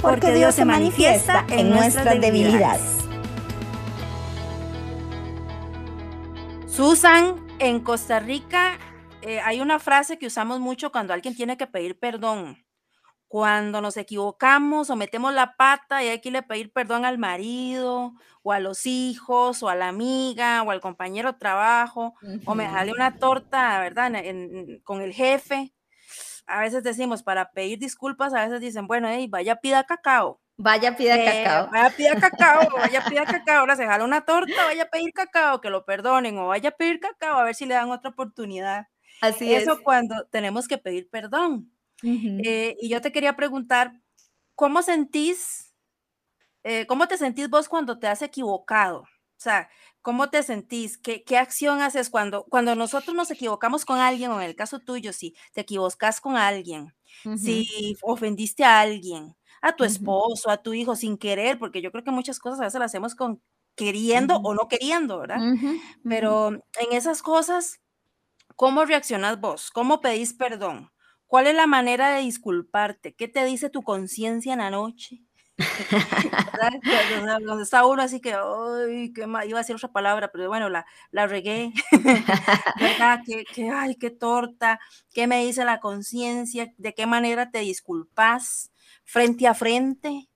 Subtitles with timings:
[0.00, 2.98] porque Dios se manifiesta en nuestras debilidades.
[6.66, 8.78] Susan, en Costa Rica
[9.22, 12.64] eh, hay una frase que usamos mucho cuando alguien tiene que pedir perdón.
[13.26, 18.52] Cuando nos equivocamos o metemos la pata y hay que pedir perdón al marido o
[18.52, 22.14] a los hijos o a la amiga o al compañero de trabajo
[22.46, 24.12] o me sale una torta, ¿verdad?
[24.82, 25.74] con el jefe
[26.48, 30.40] a veces decimos para pedir disculpas, a veces dicen, bueno, hey, vaya pida cacao.
[30.56, 31.70] Vaya pida eh, cacao.
[31.70, 33.60] Vaya pida cacao, vaya pida cacao.
[33.60, 36.72] Ahora se jala una torta, vaya a pedir cacao, que lo perdonen, o vaya a
[36.72, 38.88] pedir cacao, a ver si le dan otra oportunidad.
[39.20, 41.72] Así Eso cuando tenemos que pedir perdón.
[42.02, 43.92] Eh, y yo te quería preguntar,
[44.54, 45.74] ¿cómo sentís,
[46.62, 49.00] eh, cómo te sentís vos cuando te has equivocado?
[49.00, 49.68] O sea,
[50.08, 50.96] ¿cómo te sentís?
[50.98, 54.80] ¿Qué, qué acción haces cuando, cuando nosotros nos equivocamos con alguien, o en el caso
[54.80, 56.94] tuyo, si te equivocas con alguien,
[57.34, 62.04] si ofendiste a alguien, a tu esposo, a tu hijo, sin querer, porque yo creo
[62.04, 63.42] que muchas cosas a veces las hacemos con
[63.76, 65.44] queriendo o no queriendo, ¿verdad?
[66.06, 67.80] Pero en esas cosas,
[68.56, 69.70] ¿cómo reaccionas vos?
[69.70, 70.90] ¿Cómo pedís perdón?
[71.26, 73.14] ¿Cuál es la manera de disculparte?
[73.14, 75.24] ¿Qué te dice tu conciencia en la noche?
[77.44, 80.86] Donde está uno así que, ay, qué iba a decir otra palabra, pero bueno, la,
[81.10, 81.72] la regué,
[82.80, 83.20] ¿verdad?
[83.24, 84.80] Que, ay, qué torta,
[85.12, 86.72] ¿qué me dice la conciencia?
[86.76, 88.70] ¿De qué manera te disculpas?
[89.04, 90.28] ¿Frente a frente?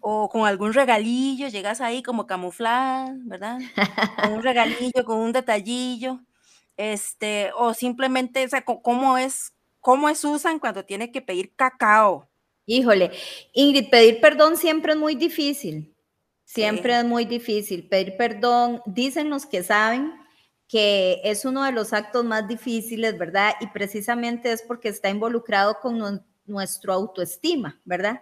[0.00, 3.58] O con algún regalillo, llegas ahí como camuflada, ¿verdad?
[4.16, 6.20] Con un regalillo, con un detallillo,
[6.76, 12.28] este, o simplemente, o sea, ¿cómo es, cómo es Susan cuando tiene que pedir cacao?
[12.66, 13.10] Híjole,
[13.52, 15.94] Ingrid, pedir perdón siempre es muy difícil.
[16.44, 17.88] Siempre es muy difícil.
[17.88, 20.12] Pedir perdón, dicen los que saben
[20.68, 23.54] que es uno de los actos más difíciles, ¿verdad?
[23.60, 28.20] Y precisamente es porque está involucrado con nuestro autoestima, ¿verdad?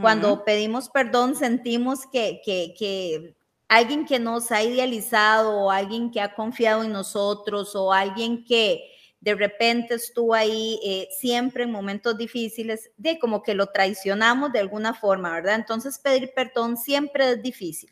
[0.00, 3.36] Cuando pedimos perdón sentimos que, que, que
[3.68, 8.93] alguien que nos ha idealizado o alguien que ha confiado en nosotros o alguien que,
[9.24, 14.58] de repente estuvo ahí eh, siempre en momentos difíciles, de como que lo traicionamos de
[14.58, 15.54] alguna forma, ¿verdad?
[15.54, 17.90] Entonces pedir perdón siempre es difícil.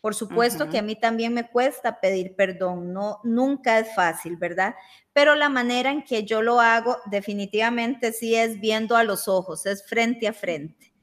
[0.00, 4.74] Por supuesto que a mí también me cuesta pedir perdón, no, nunca es fácil, ¿verdad?
[5.12, 9.66] Pero la manera en que yo lo hago definitivamente sí es viendo a los ojos,
[9.66, 10.94] es frente a frente.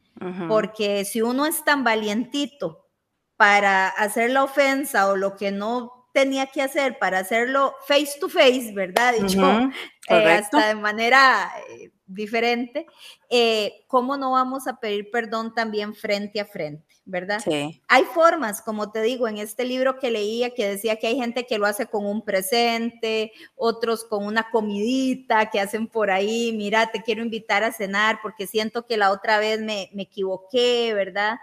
[0.49, 2.89] Porque si uno es tan valientito
[3.35, 8.27] para hacer la ofensa o lo que no tenía que hacer para hacerlo face to
[8.27, 9.13] face, ¿verdad?
[9.13, 9.69] Dicho,
[10.09, 12.87] eh, hasta de manera eh, diferente,
[13.29, 16.97] eh, ¿cómo no vamos a pedir perdón también frente a frente?
[17.07, 17.39] ¿verdad?
[17.39, 17.81] Sí.
[17.87, 21.45] Hay formas, como te digo, en este libro que leía que decía que hay gente
[21.45, 26.91] que lo hace con un presente, otros con una comidita que hacen por ahí, mira,
[26.91, 31.37] te quiero invitar a cenar porque siento que la otra vez me, me equivoqué, ¿verdad?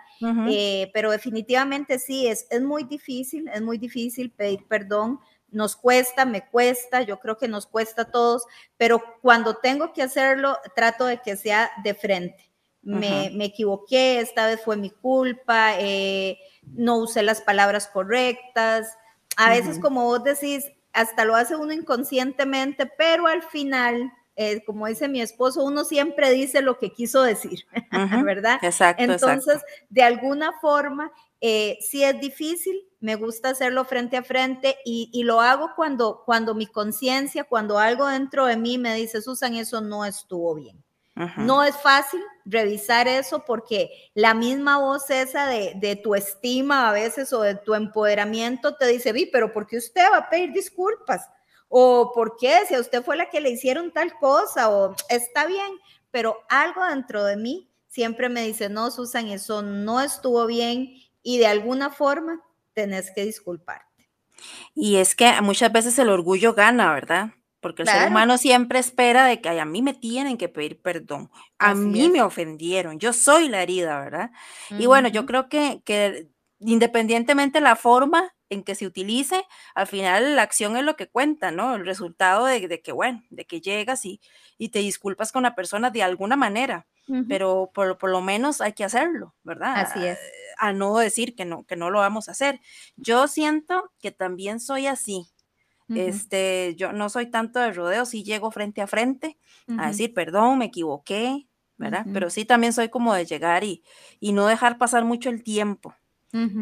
[0.48, 5.18] Eh, pero definitivamente sí, es, es muy difícil, es muy difícil pedir perdón
[5.54, 8.44] nos cuesta, me cuesta, yo creo que nos cuesta a todos,
[8.76, 12.54] pero cuando tengo que hacerlo, trato de que sea de frente
[12.84, 18.96] me, equivoqué, esta vez fue mi culpa, eh, no usé las palabras correctas.
[19.36, 24.86] A veces, como vos decís, hasta lo hace uno inconscientemente, pero al final, eh, como
[24.86, 27.64] dice mi esposo, uno siempre dice lo que quiso decir,
[28.24, 28.58] ¿verdad?
[28.62, 29.02] Exacto.
[29.02, 31.10] Entonces, de alguna forma,
[31.40, 36.22] eh, sí es difícil, me gusta hacerlo frente a frente y, y lo hago cuando,
[36.24, 40.82] cuando mi conciencia, cuando algo dentro de mí me dice, Susan, eso no estuvo bien.
[41.36, 47.32] No es fácil revisar eso porque la misma voz esa de, tu estima a veces
[47.32, 51.28] o de tu empoderamiento te dice, vi, pero ¿por qué usted va a pedir disculpas?
[51.68, 52.58] O ¿por qué?
[52.66, 55.78] Si a usted fue la que le hicieron tal cosa o está bien,
[56.10, 61.38] pero algo dentro de mí siempre me dice, no, Susan, eso no estuvo bien y
[61.38, 62.40] de alguna forma
[62.74, 64.08] tenés que disculparte.
[64.74, 67.32] Y es que muchas veces el orgullo gana, ¿verdad?
[67.64, 71.30] porque el ser humano siempre espera de que a mí me tienen que pedir perdón,
[71.58, 74.32] a mí me ofendieron, yo soy la herida, ¿verdad?
[74.78, 76.28] Y bueno, yo creo que, que
[76.58, 81.52] independientemente la forma en que se utilice, al final la acción es lo que cuenta,
[81.52, 81.74] ¿no?
[81.74, 84.20] El resultado de, que, bueno, de que llegas y,
[84.58, 86.86] y te disculpas con la persona de alguna manera.
[87.28, 89.74] Pero por, por, lo menos hay que hacerlo, ¿verdad?
[89.76, 90.18] Así es.
[90.58, 92.60] A, no decir que no, que no lo vamos a hacer.
[92.96, 95.26] Yo siento que también soy así.
[95.90, 99.38] Este, yo no soy tanto de rodeo, sí llego frente a frente
[99.78, 101.46] a decir, perdón, me equivoqué,
[101.76, 102.06] ¿verdad?
[102.12, 103.82] Pero sí también soy como de llegar y,
[104.18, 105.94] y no dejar pasar mucho el tiempo.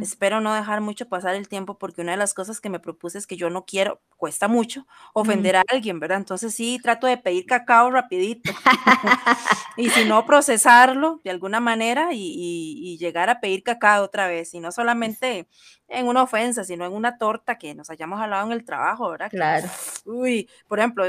[0.02, 3.16] Espero no dejar mucho pasar el tiempo porque una de las cosas que me propuse
[3.16, 6.18] es que yo no quiero, cuesta mucho, ofender a alguien, ¿verdad?
[6.18, 8.52] Entonces sí, trato de pedir cacao rapidito
[9.78, 14.60] y si no, procesarlo de alguna manera y, llegar a pedir cacao otra vez y
[14.60, 15.48] no solamente
[15.88, 19.30] en una ofensa, sino en una torta que nos hayamos hablado en el trabajo, ¿verdad?
[19.30, 19.68] Claro.
[20.04, 21.04] uy, por ejemplo,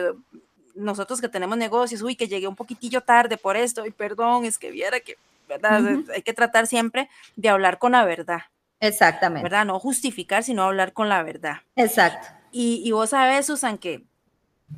[0.73, 4.57] nosotros que tenemos negocios, uy, que llegué un poquitillo tarde por esto, y perdón, es
[4.57, 5.17] que viera que,
[5.49, 5.83] ¿verdad?
[6.15, 8.43] Hay que tratar siempre de hablar con la verdad.
[8.83, 9.43] Exactamente.
[9.43, 9.65] ¿Verdad?
[9.65, 11.59] No justificar, sino hablar con la verdad.
[11.77, 12.27] Exacto.
[12.51, 14.03] Y, vos sabes, Susan, que,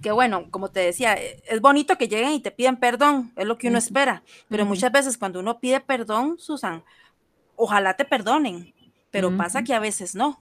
[0.03, 3.47] que bueno, como te decía, e, es bonito que lleguen y te piden perdón, es
[3.47, 6.83] lo que uno espera, pero muchas veces cuando uno pide perdón, Susan,
[7.55, 8.73] ojalá te perdonen,
[9.09, 10.39] pero pasa que a veces no.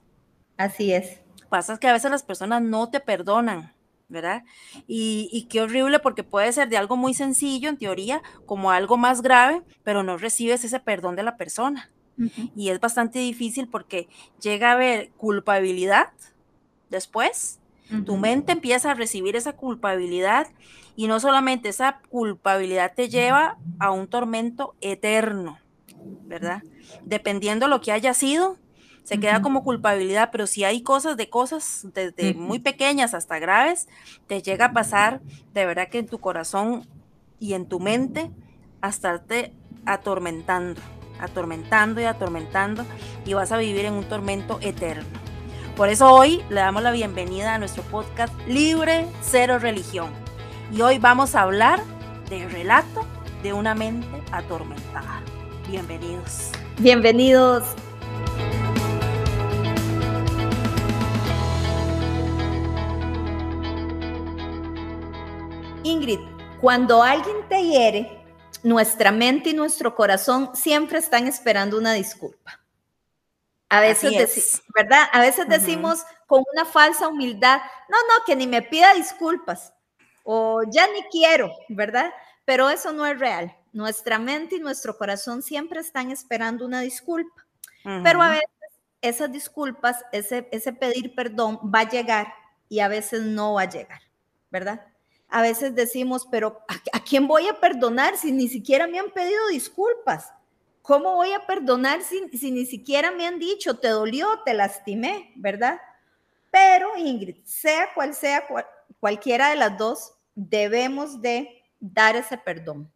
[0.58, 1.22] Así es.
[1.48, 3.72] Pasa que a veces las personas no te perdonan.
[4.06, 4.44] ¿verdad?
[4.86, 8.98] Y, y, qué horrible porque puede ser de algo muy sencillo en teoría como algo
[8.98, 11.90] más grave, pero no recibes ese perdón de la persona.
[12.54, 14.08] Y es bastante difícil porque
[14.40, 16.10] llega a haber culpabilidad
[16.90, 17.60] después.
[18.06, 20.48] Tu mente empieza a recibir esa culpabilidad
[20.96, 25.58] y no solamente esa culpabilidad te lleva a un tormento eterno,
[26.26, 26.62] ¿verdad?
[27.04, 28.56] Dependiendo lo que haya sido,
[29.04, 33.86] se queda como culpabilidad, pero si hay cosas de cosas desde muy pequeñas hasta graves,
[34.26, 35.20] te llega a pasar
[35.52, 36.88] de verdad que en tu corazón
[37.38, 38.30] y en tu mente
[38.80, 39.52] hasta te
[39.84, 40.80] atormentando
[41.18, 42.84] atormentando y atormentando
[43.24, 45.04] y vas a vivir en un tormento eterno.
[45.76, 50.10] Por eso hoy le damos la bienvenida a nuestro podcast Libre Cero Religión.
[50.72, 51.80] Y hoy vamos a hablar
[52.30, 53.04] del relato
[53.42, 55.20] de una mente atormentada.
[55.68, 56.50] Bienvenidos.
[56.78, 57.64] Bienvenidos.
[65.82, 66.20] Ingrid,
[66.60, 68.23] cuando alguien te hiere,
[68.64, 72.60] nuestra mente y nuestro corazón siempre están esperando una disculpa.
[73.68, 75.06] A veces, ¿verdad?
[75.12, 79.72] A veces decimos con una falsa humildad, no, no, que ni me pida disculpas
[80.22, 82.12] o ya ni quiero, ¿verdad?
[82.44, 83.54] Pero eso no es real.
[83.72, 87.46] Nuestra mente y nuestro corazón siempre están esperando una disculpa.
[88.02, 88.48] Pero a veces
[89.02, 92.32] esas disculpas, ese, ese pedir perdón va a llegar
[92.70, 94.00] y a veces no va a llegar,
[94.50, 94.86] ¿verdad?
[95.28, 96.60] A veces decimos, pero
[96.92, 100.32] ¿a, quién voy a perdonar si ni siquiera me han pedido disculpas?
[100.82, 105.80] ¿Cómo voy a perdonar si, ni siquiera me han dicho, te dolió, te lastimé, ¿verdad?
[106.50, 108.44] Pero Ingrid, sea cual sea
[109.00, 112.92] cualquiera de las dos, debemos de dar ese perdón.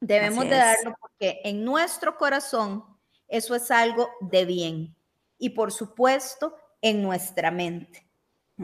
[0.00, 2.84] Debemos de darlo porque en nuestro corazón
[3.28, 4.96] eso es algo de bien.
[5.38, 8.06] Y por supuesto, en nuestra mente.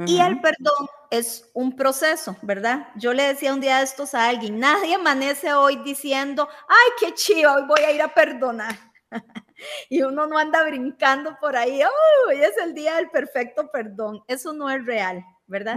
[0.06, 2.88] Y el perdón es un proceso, ¿verdad?
[2.96, 7.14] Yo le decía un día de estos a alguien, nadie amanece hoy diciendo, ay, qué
[7.14, 8.76] chido, hoy voy a ir a perdonar.
[9.88, 14.22] y uno no anda brincando por ahí, hoy es el día del perfecto perdón.
[14.28, 15.76] Eso no es real, ¿verdad?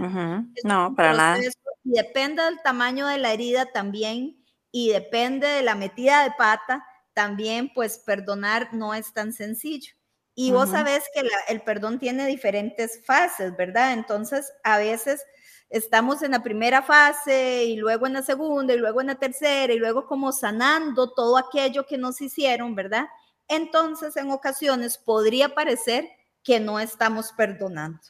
[0.64, 1.38] No, para nada.
[1.84, 4.36] Y depende del tamaño de la herida también
[4.70, 9.94] y depende de la metida de pata, también pues perdonar no es tan sencillo.
[10.34, 13.92] Y vos sabés que el perdón tiene diferentes fases, ¿verdad?
[13.92, 15.22] Entonces, a veces
[15.68, 19.72] estamos en la primera fase y luego en la segunda y luego en la tercera
[19.72, 23.06] y luego como sanando todo aquello que nos hicieron, ¿verdad?
[23.48, 26.08] Entonces, en ocasiones podría parecer
[26.42, 28.00] que no estamos perdonando.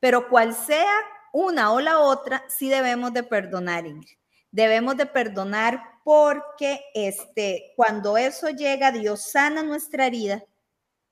[0.00, 0.92] Pero cual sea
[1.32, 4.16] una o la otra, sí debemos de perdonar, Ingrid.
[4.50, 10.42] Debemos de perdonar porque este, cuando eso llega, Dios sana nuestra herida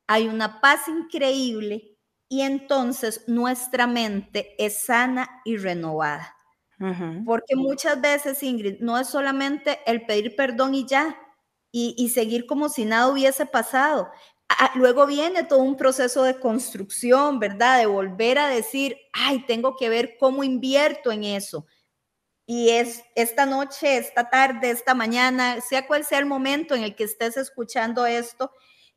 [0.06, 1.96] hay una paz increíble
[2.28, 6.36] y entonces nuestra mente es sana y renovada.
[7.24, 11.16] Porque muchas veces, Ingrid, no es solamente el pedir perdón y ya,
[11.70, 14.10] y, seguir como si nada hubiese pasado.
[14.74, 17.78] luego viene todo un proceso de construcción, ¿verdad?
[17.78, 21.66] De volver a decir, ay, tengo que ver cómo invierto en eso.
[22.46, 26.94] Y es esta noche, esta tarde, esta mañana, sea cual sea el momento en el
[26.94, 28.52] que estés escuchando esto,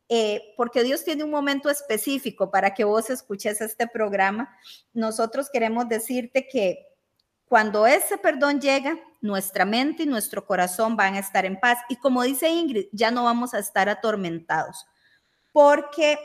[0.10, 4.56] eh, porque Dios tiene un momento específico para que vos escuches este programa.
[4.94, 6.88] Nosotros queremos decirte que
[7.46, 11.80] cuando ese perdón llega, nuestra mente y nuestro corazón van a estar en paz.
[11.90, 14.86] Y como dice Ingrid, ya no vamos a estar atormentados.
[15.52, 16.20] Porque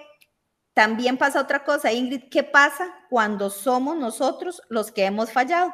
[0.74, 5.72] también pasa otra cosa, Ingrid, ¿qué pasa cuando somos nosotros los que hemos fallado?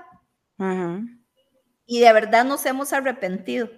[1.86, 3.70] Y de verdad nos hemos arrepentido.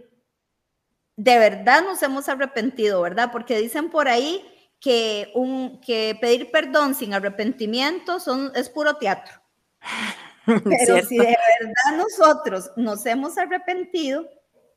[1.16, 3.30] De verdad nos hemos arrepentido, ¿verdad?
[3.32, 4.44] Porque dicen por ahí
[4.80, 9.34] que, un, que pedir perdón sin arrepentimiento son, es puro teatro.
[10.46, 14.26] Pero si de verdad nosotros nos hemos arrepentido,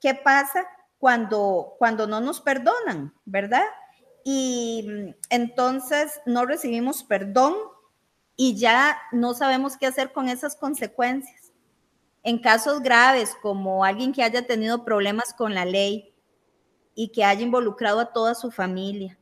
[0.01, 0.65] ¿qué pasa
[0.97, 3.65] cuando, cuando no nos perdonan, verdad?
[4.25, 7.55] Y entonces no recibimos perdón
[8.35, 11.51] y ya no sabemos qué hacer con esas consecuencias.
[12.23, 16.12] En casos graves, como alguien que haya tenido problemas con la ley
[16.95, 19.17] y que haya involucrado a toda su familia,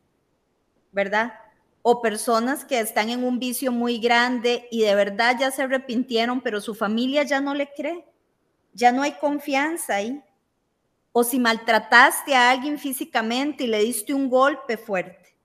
[0.91, 1.33] ¿verdad?
[1.81, 6.41] O personas que están en un vicio muy grande y de verdad ya se arrepintieron,
[6.41, 8.05] pero su familia ya no le cree,
[8.73, 10.21] ya no hay confianza ahí.
[11.13, 15.35] O si maltrataste a alguien físicamente y le diste un golpe fuerte,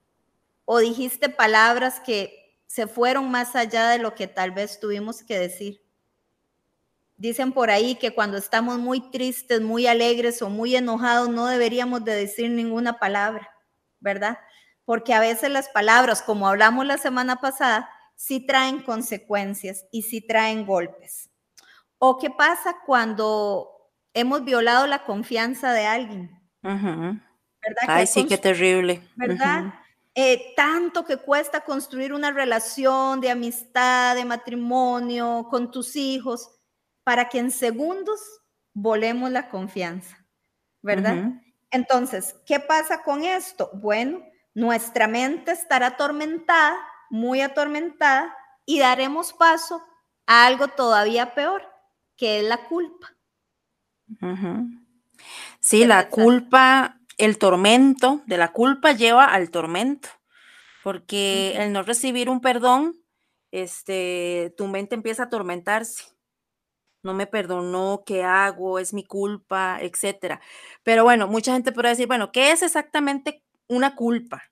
[0.64, 5.38] o dijiste palabras que se fueron más allá de lo que tal vez tuvimos que
[5.38, 5.86] decir.
[7.18, 12.04] Dicen por ahí que cuando estamos muy tristes, muy alegres o muy enojados, no deberíamos
[12.04, 13.50] de decir ninguna palabra,
[14.00, 14.38] ¿verdad?
[14.85, 20.20] Porque a veces las palabras, como hablamos la semana pasada, sí traen consecuencias y sí
[20.20, 21.30] traen golpes.
[21.99, 26.40] ¿O qué pasa cuando hemos violado la confianza de alguien?
[26.62, 27.23] ¿Verdad?
[27.87, 29.02] Ay, sí, qué terrible.
[29.16, 29.73] ¿Verdad?
[30.14, 36.55] Eh, tanto que cuesta construir una relación de amistad, de matrimonio con tus hijos,
[37.06, 38.20] para que en segundos
[38.75, 40.26] volemos la confianza,
[40.82, 41.34] ¿verdad?
[41.70, 43.70] Entonces, ¿qué pasa con esto?
[43.75, 46.76] Bueno, nuestra mente estará atormentada,
[47.08, 49.80] muy atormentada, y daremos paso
[50.26, 51.62] a algo todavía peor,
[52.16, 53.14] que es la culpa.
[55.60, 60.08] Sí, la culpa el tormento de la culpa lleva al tormento,
[60.82, 62.96] porque el no recibir un perdón,
[63.52, 66.15] este, tu mente empieza a atormentarse.
[67.06, 68.78] No me perdonó, ¿qué hago?
[68.78, 70.40] Es mi culpa, etcétera.
[70.82, 74.42] Pero bueno, mucha gente puede decir, bueno, ¿qué es exactamente una culpa?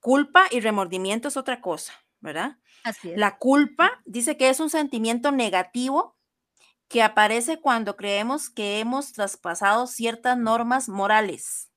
[0.00, 2.58] Culpa y remordimiento es otra cosa, ¿verdad?
[2.84, 3.18] Así es.
[3.18, 6.16] La culpa dice que es un sentimiento negativo
[6.88, 11.70] que aparece cuando creemos que hemos traspasado ciertas normas morales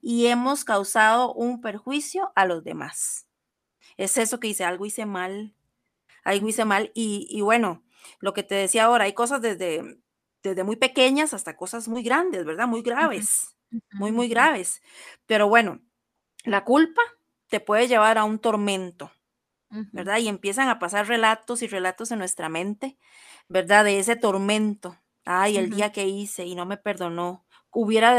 [0.00, 3.26] y hemos causado un perjuicio a los demás.
[3.96, 5.54] Es eso que dice, algo hice mal,
[6.24, 6.90] algo hice mal.
[6.94, 7.84] Y, bueno,
[8.20, 9.82] lo que te decía ahora, hay cosas desde,
[10.42, 12.68] desde muy pequeñas hasta cosas muy grandes, ¿verdad?
[12.68, 13.56] Muy graves,
[13.92, 14.82] muy, muy graves.
[15.26, 15.80] Pero bueno,
[16.44, 17.02] la culpa
[17.48, 19.12] te puede llevar a un tormento,
[19.92, 20.18] ¿verdad?
[20.18, 22.98] Y empiezan a pasar relatos y relatos en nuestra mente
[23.48, 23.84] ¿verdad?
[23.84, 24.98] De ese tormento.
[25.26, 27.46] Ay, el día que hice y no me perdonó.
[27.72, 28.14] Hubiera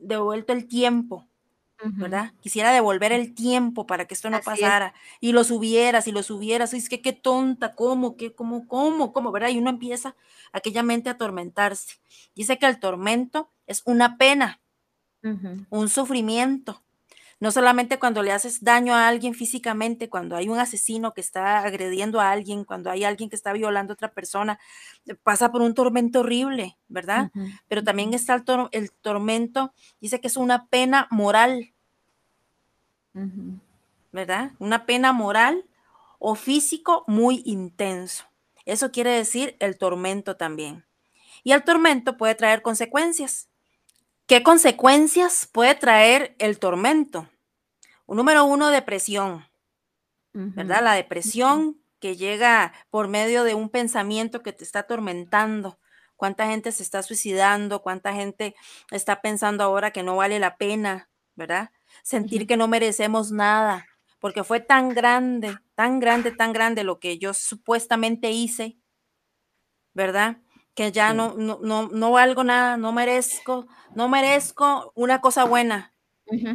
[0.00, 1.28] devuelto el tiempo,
[1.96, 2.32] ¿verdad?
[2.40, 4.94] Quisiera devolver el tiempo para que esto no pasara.
[5.20, 6.74] Y lo subieras y lo subieras.
[6.74, 8.16] Es que qué tonta, ¿cómo?
[8.16, 9.32] ¿Qué, cómo, cómo, cómo?
[9.32, 9.50] ¿Verdad?
[9.50, 10.16] Y uno empieza
[10.52, 11.96] aquella mente a atormentarse.
[12.34, 14.60] Dice que el tormento es una pena,
[15.70, 16.83] un sufrimiento,
[17.44, 21.58] no solamente cuando le haces daño a alguien físicamente, cuando hay un asesino que está
[21.58, 24.58] agrediendo a alguien, cuando hay alguien que está violando a otra persona,
[25.04, 27.30] eh, pasa por un tormento horrible, ¿verdad?
[27.68, 31.74] Pero también está el, tormento, dice que es una pena moral,
[34.10, 34.52] ¿verdad?
[34.58, 35.66] Una pena moral
[36.18, 38.24] o físico muy intenso.
[38.64, 40.86] Eso quiere decir el tormento también.
[41.42, 43.50] Y el tormento puede traer consecuencias.
[44.26, 47.28] ¿Qué consecuencias puede traer el tormento?
[48.06, 49.44] Un número uno, depresión,
[50.32, 50.82] ¿verdad?
[50.82, 55.78] La depresión que llega por medio de un pensamiento que te está atormentando.
[56.16, 57.82] ¿Cuánta gente se está suicidando?
[57.82, 58.54] ¿Cuánta gente
[58.90, 61.70] está pensando ahora que no vale la pena, ¿verdad?
[62.02, 63.86] Sentir que no merecemos nada,
[64.18, 68.78] porque fue tan grande, tan grande, tan grande lo que yo supuestamente hice,
[69.94, 70.38] ¿verdad?
[70.74, 75.93] que ya no, no, no, no valgo nada, no merezco, no merezco una cosa buena.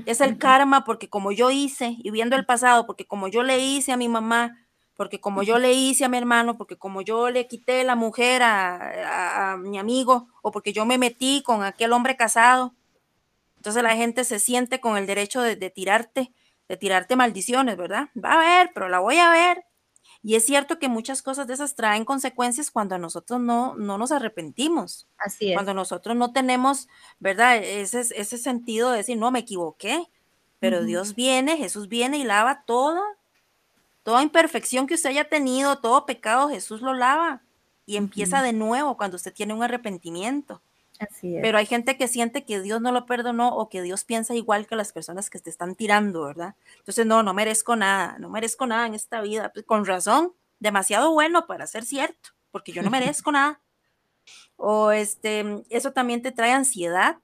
[0.05, 3.59] Es el karma porque como yo hice, y viendo el pasado, porque como yo le
[3.59, 4.57] hice a mi mamá,
[4.95, 8.41] porque como yo le hice a mi hermano, porque como yo le quité la mujer
[8.43, 12.73] a, mi amigo, o porque yo me metí con aquel hombre casado,
[13.57, 16.33] entonces la gente se siente con el derecho de, de tirarte,
[16.67, 18.09] de tirarte maldiciones, ¿verdad?
[18.21, 19.65] Va a ver, pero la voy a ver,
[20.21, 24.11] y es cierto que muchas cosas de esas traen consecuencias cuando nosotros no, no nos
[24.11, 25.07] arrepentimos.
[25.17, 25.55] Así es.
[25.55, 27.57] Cuando nosotros no tenemos, ¿verdad?
[27.57, 30.09] Ese, ese sentido de decir, no, me equivoqué.
[30.59, 33.01] Pero Dios viene, Jesús viene y lava toda,
[34.03, 37.43] toda imperfección que usted haya tenido, todo pecado, Jesús lo lava.
[37.85, 40.61] Y empieza de nuevo cuando usted tiene un arrepentimiento.
[41.21, 44.67] Pero hay gente que siente que Dios no lo perdonó o que Dios piensa igual
[44.67, 46.55] que las personas que te están tirando, ¿verdad?
[46.77, 49.51] Entonces, no, no merezco nada, no merezco nada en esta vida.
[49.53, 53.61] Pues, con razón, demasiado bueno para ser cierto, porque yo no merezco nada.
[54.57, 57.17] O este, eso también te trae ansiedad,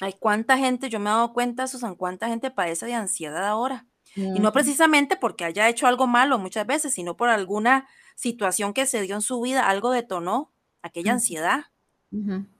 [0.00, 3.86] Hay cuánta gente, yo me he dado cuenta, Susan, cuánta gente padece de ansiedad ahora.
[4.16, 8.86] Y no precisamente porque haya hecho algo malo muchas veces, sino por alguna situación que
[8.86, 10.52] se dio en su vida, algo detonó
[10.82, 11.66] aquella ansiedad,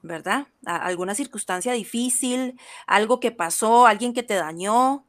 [0.02, 0.46] ¿verdad?
[0.64, 5.04] alguna circunstancia difícil, algo que pasó, alguien que te dañó,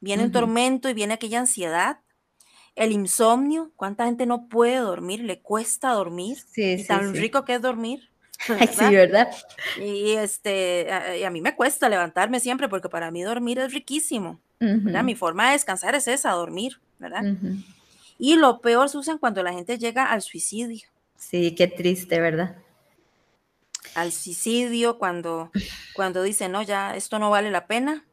[0.00, 1.98] viene un tormento y viene aquella ansiedad.
[2.74, 5.20] El insomnio, ¿cuánta gente no puede dormir?
[5.20, 6.38] Le cuesta dormir.
[6.50, 8.08] Sí, tan rico que es dormir.
[8.72, 9.30] Sí, ¿verdad?
[9.80, 14.40] Y este, a, mí me cuesta levantarme siempre porque para mí dormir es riquísimo.
[14.58, 17.22] Mi forma de descansar es esa, dormir, ¿verdad?
[18.18, 20.88] Y lo peor, Susan, cuando la gente llega al suicidio.
[21.16, 22.56] Sí, qué triste, ¿verdad?
[23.94, 25.50] Al suicidio, cuando,
[25.94, 28.04] cuando dice, no, ya, esto no vale la pena,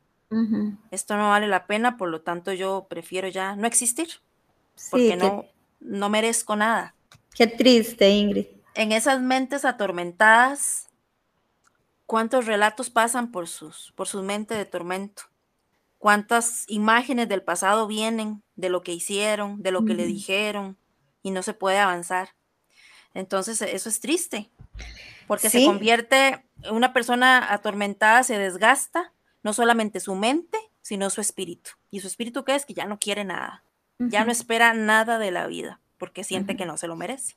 [0.91, 4.07] esto no vale la pena, por lo tanto yo prefiero ya no existir,
[4.91, 5.45] porque no,
[5.79, 6.95] no merezco nada.
[7.33, 8.45] Qué triste, Ingrid.
[8.75, 10.87] En esas mentes atormentadas,
[12.05, 15.23] ¿cuántos relatos pasan por sus, por sus mentes de tormento?
[15.99, 20.77] cuántas imágenes del pasado vienen, de lo que hicieron, de lo que le dijeron,
[21.21, 22.29] y no se puede avanzar.
[23.13, 24.49] Entonces, eso es triste,
[25.29, 31.69] porque se convierte una persona atormentada, se desgasta, no solamente su mente, sino su espíritu.
[31.91, 32.65] ¿Y su espíritu qué es?
[32.65, 33.63] Que ya no quiere nada,
[33.99, 37.35] ya no espera nada de la vida, porque siente que no se lo merece.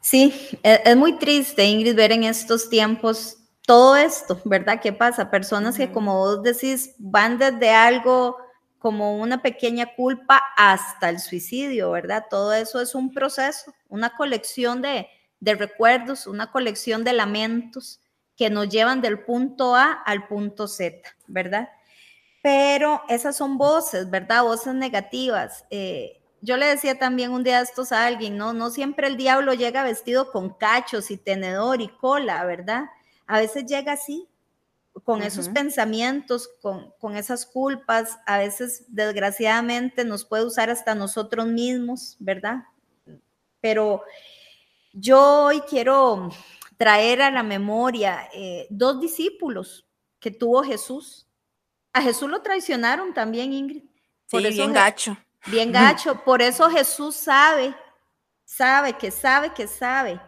[0.00, 4.80] Sí, e, es muy triste, Ingrid, ver en estos tiempos todo esto, ¿verdad?
[4.80, 5.30] ¿Qué pasa?
[5.30, 8.38] Personas que, como vos decís, van desde algo
[8.78, 12.24] como una pequeña culpa hasta el suicidio, ¿verdad?
[12.30, 15.08] Todo eso es un proceso, una colección de,
[15.52, 18.00] recuerdos, una colección de lamentos
[18.36, 21.68] que nos llevan del punto A al punto Z, ¿verdad?
[22.42, 24.44] Pero esas son voces, ¿verdad?
[24.44, 25.66] Voces negativas.
[25.68, 28.54] Eh, yo le decía también un día estos a alguien, ¿no?
[28.54, 32.84] No siempre el diablo llega vestido con cachos y tenedor y cola, ¿verdad?
[33.26, 34.28] a veces llega así,
[35.02, 42.16] con esos pensamientos, con, esas culpas, a veces desgraciadamente nos puede usar hasta nosotros mismos,
[42.20, 42.62] ¿verdad?
[43.60, 44.02] Pero
[44.94, 46.30] yo hoy quiero
[46.76, 49.86] traer a la memoria eh, dos discípulos
[50.20, 51.26] que tuvo Jesús.
[51.92, 53.82] A Jesús lo traicionaron también, Ingrid.
[54.30, 55.16] Por sí, bien gacho.
[55.46, 56.24] Bien gacho.
[56.24, 57.74] Por eso Jesús sabe,
[58.44, 60.20] sabe que sabe que sabe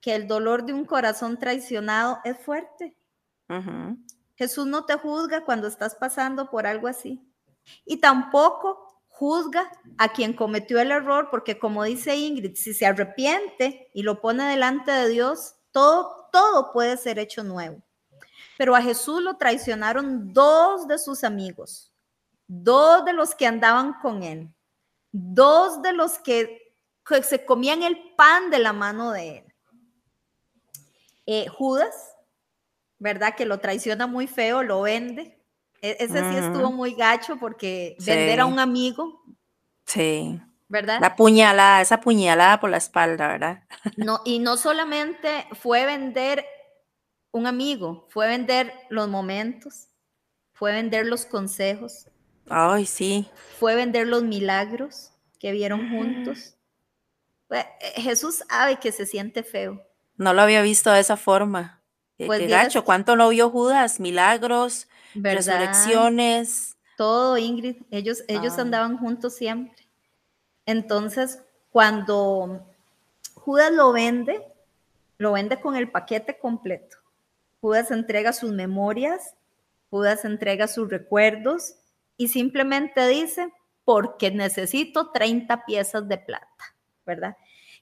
[0.00, 2.96] que el dolor de un corazón traicionado es fuerte.
[4.34, 7.20] Jesús no te juzga cuando estás pasando por algo así.
[7.84, 8.89] Y tampoco
[9.20, 14.22] juzga a quien cometió el error, porque como dice Ingrid, si se arrepiente y lo
[14.22, 17.82] pone delante de Dios, todo, todo puede ser hecho nuevo.
[18.56, 21.92] Pero a Jesús lo traicionaron dos de sus amigos,
[22.46, 24.48] dos de los que andaban con él,
[25.12, 26.74] dos de los que,
[27.22, 29.54] se comían el pan de la mano de él.
[31.26, 32.16] Eh, Judas,
[32.98, 33.34] ¿verdad?
[33.36, 35.39] Que lo traiciona muy feo, lo vende.
[35.80, 39.22] E-, ese sí estuvo muy gacho porque vender a un amigo.
[39.86, 40.40] Sí.
[40.68, 41.00] ¿Verdad?
[41.00, 43.64] La puñalada, esa puñalada por la espalda, ¿verdad?
[43.96, 46.46] No, y no solamente fue vender
[47.32, 49.88] un amigo, fue vender los momentos,
[50.52, 52.06] fue vender los consejos.
[52.48, 53.28] Ay, sí.
[53.58, 56.56] Fue vender los milagros que vieron juntos.
[57.50, 57.64] Eh,
[57.96, 59.82] Jesús sabe que se siente feo.
[60.16, 61.82] No lo había visto de esa forma.
[62.16, 63.98] Pues gacho, ¿cuánto no vio Judas?
[63.98, 66.76] Milagros, resurrecciones.
[66.96, 67.76] Todo, Ingrid.
[67.90, 68.62] Ellos, ellos ah.
[68.62, 69.88] andaban juntos siempre.
[70.66, 72.66] Entonces, cuando
[73.34, 74.46] Judas lo vende,
[75.18, 76.98] lo vende con el paquete completo.
[77.60, 79.34] Judas entrega sus memorias,
[79.90, 81.74] Judas entrega sus recuerdos
[82.16, 83.52] y simplemente dice,
[83.84, 87.36] porque necesito 30 piezas de plata, ¿verdad?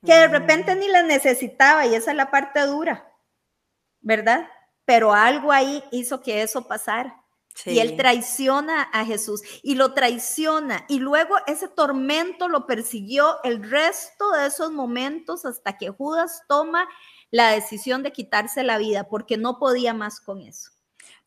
[0.04, 3.10] que de repente ni la necesitaba y esa es la parte dura,
[4.00, 4.48] ¿verdad?
[4.84, 7.17] Pero algo ahí hizo que eso pasara.
[7.66, 13.68] Y él traiciona a Jesús y lo traiciona y luego ese tormento lo persiguió el
[13.68, 16.88] resto de esos momentos hasta que Judas toma
[17.30, 20.70] la decisión de quitarse la vida porque no podía más con eso.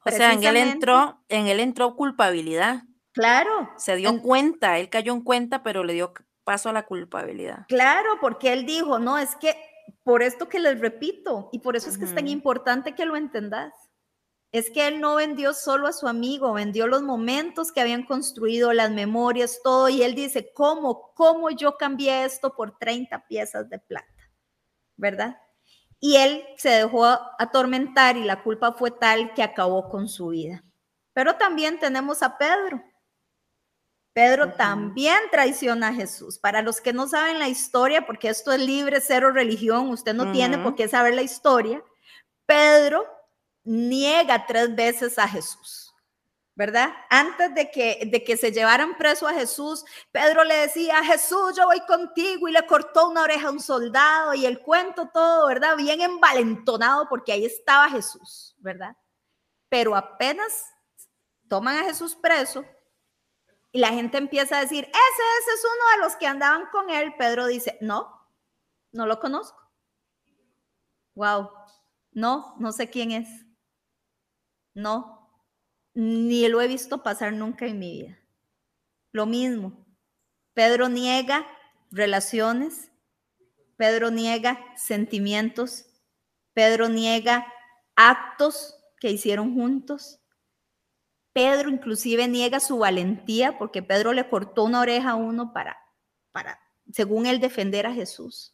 [0.05, 2.83] O sea, en él entró, en él entró culpabilidad.
[3.11, 3.69] Claro.
[3.77, 6.13] Se dio cuenta, él cayó en cuenta, pero le dio
[6.43, 7.65] paso a la culpabilidad.
[7.67, 9.55] Claro, porque él dijo, no, es que
[10.03, 13.15] por esto que les repito, y por eso es que es tan importante que lo
[13.15, 13.73] entendas,
[14.51, 18.73] es que él no vendió solo a su amigo, vendió los momentos que habían construido,
[18.73, 23.79] las memorias, todo, y él dice, ¿cómo, cómo yo cambié esto por 30 piezas de
[23.79, 24.29] plata?
[24.97, 25.37] ¿Verdad?
[25.99, 27.05] Y él se dejó
[27.39, 30.63] atormentar y la culpa fue tal que acabó con su vida.
[31.13, 32.83] Pero también tenemos a Pedro,
[34.13, 36.37] Pedro también traiciona a Jesús.
[36.37, 40.31] Para los que no saben la historia, porque esto es libre, cero religión, usted no
[40.33, 41.81] tiene por qué saber la historia.
[42.45, 43.05] Pedro
[43.63, 45.91] niega tres veces a Jesús.
[46.61, 46.93] ¿verdad?
[47.09, 51.65] Antes de que, de que se llevaran preso a Jesús, Pedro le decía, Jesús, yo
[51.65, 55.77] voy contigo y le cortó una oreja a un soldado y el cuento todo, ¿verdad?
[55.77, 58.95] Bien envalentonado porque ahí estaba Jesús, ¿verdad?
[59.69, 60.71] Pero apenas
[61.47, 62.65] toman a Jesús preso
[63.71, 66.89] y la gente empieza a decir, ese, ese es uno de los que andaban con
[66.89, 68.29] él, Pedro dice, no,
[68.91, 69.59] no lo conozco.
[71.15, 71.49] Wow,
[72.11, 73.29] no, no sé quién es.
[74.73, 75.29] No,
[75.93, 78.19] ni lo he visto pasar nunca en mi vida.
[79.11, 79.85] Lo mismo,
[80.53, 81.45] Pedro niega
[81.91, 82.91] relaciones,
[83.75, 85.85] Pedro niega sentimientos,
[86.53, 87.51] Pedro niega
[87.95, 90.19] actos que hicieron juntos.
[91.33, 95.77] Pedro inclusive niega su valentía porque Pedro le cortó una oreja a uno para,
[96.31, 96.59] para,
[96.91, 98.53] según él, defender a Jesús.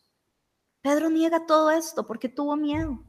[0.81, 3.03] Pedro niega todo esto porque tuvo miedo.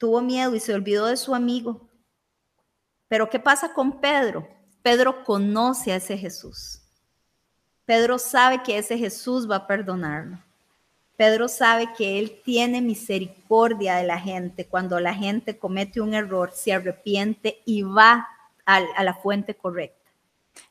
[0.00, 1.86] Tuvo miedo y se olvidó de su amigo.
[3.06, 4.48] Pero ¿qué pasa con Pedro?
[4.80, 6.80] Pedro conoce a ese Jesús.
[7.84, 10.38] Pedro sabe que ese Jesús va a perdonarlo.
[11.18, 14.66] Pedro sabe que Él tiene misericordia de la gente.
[14.66, 18.26] Cuando la gente comete un error, se arrepiente y va
[18.64, 20.10] a, la fuente correcta.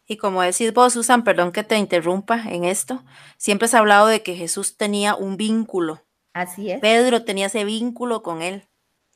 [0.08, 3.04] Y como decís vos, Susan, perdón que te interrumpa en esto,
[3.38, 6.02] siempre has hablado de que Jesús tenía un vínculo.
[6.34, 6.80] Así es.
[6.80, 8.69] Pedro tenía ese vínculo con Él.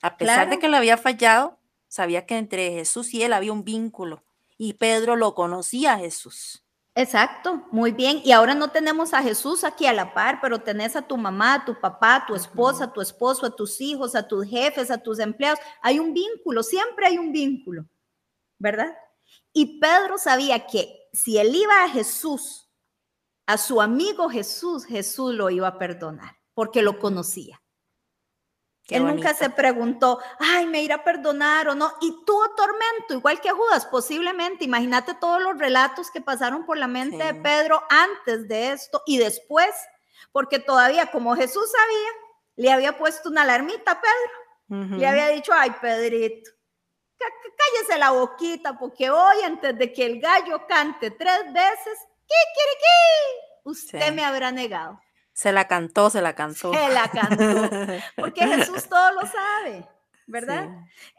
[0.04, 3.64] A pesar de que le había fallado, sabía que entre Jesús y él había un
[3.64, 4.22] vínculo
[4.58, 6.66] y Pedro lo conocía a Jesús.
[6.94, 8.20] Exacto, muy bien.
[8.22, 11.54] Y ahora no tenemos a Jesús aquí a la par, pero tenés a tu mamá,
[11.54, 14.92] a tu papá, a tu esposa, a tu esposo, a tus hijos, a tus jefes,
[14.92, 15.60] a tus empleados.
[15.82, 17.86] Hay un vínculo, siempre hay un vínculo,
[18.60, 18.94] ¿verdad?
[19.54, 22.70] Y Pedro sabía que si él iba a Jesús,
[23.48, 27.63] a su amigo Jesús, Jesús lo iba a perdonar, porque lo conocía.
[28.90, 31.94] Él nunca se preguntó, ay, me irá a perdonar o no.
[32.02, 34.66] Y tuvo tormento, igual que Judas, posiblemente.
[34.66, 39.18] Imagínate todos los relatos que pasaron por la mente de Pedro antes de esto y
[39.18, 39.70] después,
[40.32, 42.10] porque todavía, como Jesús sabía,
[42.56, 44.98] le había puesto una alarmita a Pedro.
[44.98, 46.52] Le había dicho, ay, Pedrito,
[47.18, 52.72] cállese la boquita, porque hoy, antes de que el gallo cante tres veces, ¿qué quiere
[52.80, 53.70] que?
[53.70, 55.00] Usted me habrá negado.
[55.34, 56.72] Se la cantó, se la cantó.
[56.74, 57.70] Se la cantó.
[58.16, 59.88] Porque Jesús todo lo sabe,
[60.28, 60.70] ¿verdad?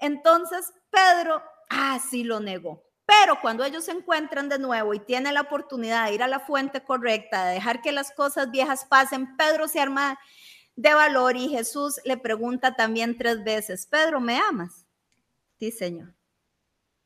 [0.00, 2.84] Entonces, Pedro, ah, sí lo negó.
[3.06, 6.40] Pero cuando ellos se encuentran de nuevo y tienen la oportunidad de ir a la
[6.40, 10.18] fuente correcta, de dejar que las cosas viejas pasen, Pedro se arma
[10.76, 14.86] de valor y Jesús le pregunta también tres veces, Pedro, ¿me amas?
[15.58, 16.14] Sí, Señor.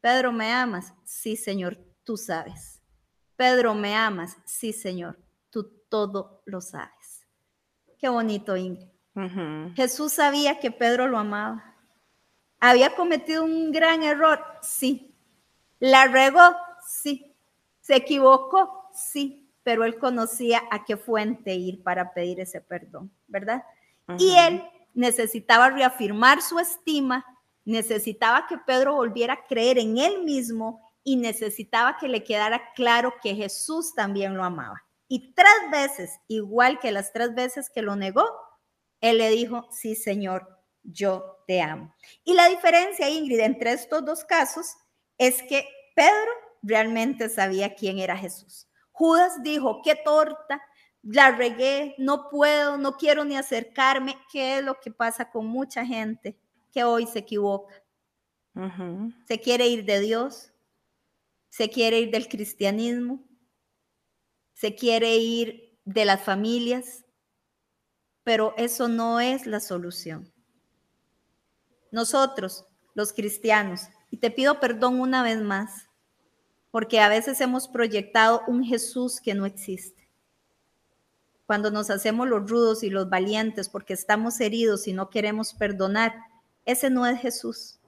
[0.01, 0.95] Pedro, ¿me amas?
[1.05, 2.81] Sí, Señor, tú sabes.
[3.37, 4.37] Pedro, ¿me amas?
[4.47, 5.19] Sí, Señor,
[5.51, 6.98] tú todo lo sabes.
[7.99, 8.87] Qué bonito, Ingrid.
[9.75, 11.75] Jesús sabía que Pedro lo amaba.
[12.61, 14.41] ¿Había cometido un gran error?
[14.63, 15.15] Sí.
[15.81, 16.57] ¿La regó?
[16.87, 17.35] Sí.
[17.81, 18.89] ¿Se equivocó?
[18.93, 19.51] Sí.
[19.65, 23.65] Pero él conocía a qué fuente ir para pedir ese perdón, ¿verdad?
[24.17, 24.63] Y él
[24.95, 27.25] necesitaba reafirmar su estima,
[27.65, 33.15] necesitaba que Pedro volviera a creer en él mismo y necesitaba que le quedara claro
[33.23, 34.83] que Jesús también lo amaba.
[35.09, 38.27] Y tres veces, igual que las tres veces que lo negó,
[39.01, 41.95] él le dijo, sí, Señor, yo te amo.
[42.25, 44.67] Y la diferencia, Ingrid, entre estos dos casos
[45.17, 48.69] es que Pedro realmente sabía quién era Jesús.
[48.93, 50.63] Judas dijo, qué torta,
[51.03, 54.17] la regué, no puedo, no quiero ni acercarme.
[54.33, 56.37] ¿Qué es lo que pasa con mucha gente
[56.73, 57.75] que hoy se equivoca?
[59.27, 60.53] Se quiere ir de Dios,
[61.49, 63.25] se quiere ir del cristianismo,
[64.59, 67.05] se quiere ir de las familias,
[68.25, 70.33] pero eso no es la solución.
[71.93, 75.87] Nosotros, los cristianos, y te pido perdón una vez más,
[76.73, 80.09] porque a veces hemos proyectado un Jesús que no existe.
[81.47, 86.17] Cuando nos hacemos los rudos y los valientes porque estamos heridos y no queremos perdonar,
[86.65, 87.79] ese no es Jesús.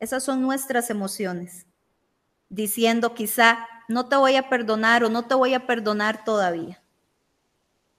[0.00, 1.66] Esas son nuestras emociones,
[2.48, 6.80] diciendo quizá, no te voy a perdonar o no te voy a perdonar todavía.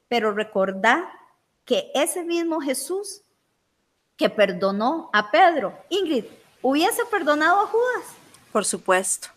[0.08, 1.10] Pero recordá
[1.66, 3.22] que ese mismo Jesús
[4.18, 6.26] que perdonó a Pedro, Ingrid,
[6.62, 8.04] hubiese perdonado a Judas.
[8.52, 9.30] Por supuesto,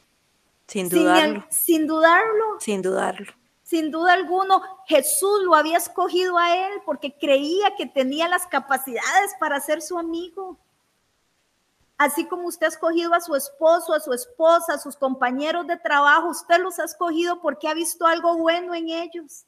[0.66, 1.46] sin dudarlo.
[1.50, 2.60] Sin, dudarlo.
[2.60, 3.32] Sin dudarlo.
[3.62, 9.32] Sin duda alguno, Jesús lo había escogido a él porque creía que tenía las capacidades
[9.40, 10.56] para ser su amigo.
[11.98, 15.78] Así como usted ha escogido a su esposo, a su esposa, a sus compañeros de
[15.78, 19.46] trabajo, usted los ha escogido porque ha visto algo bueno en ellos.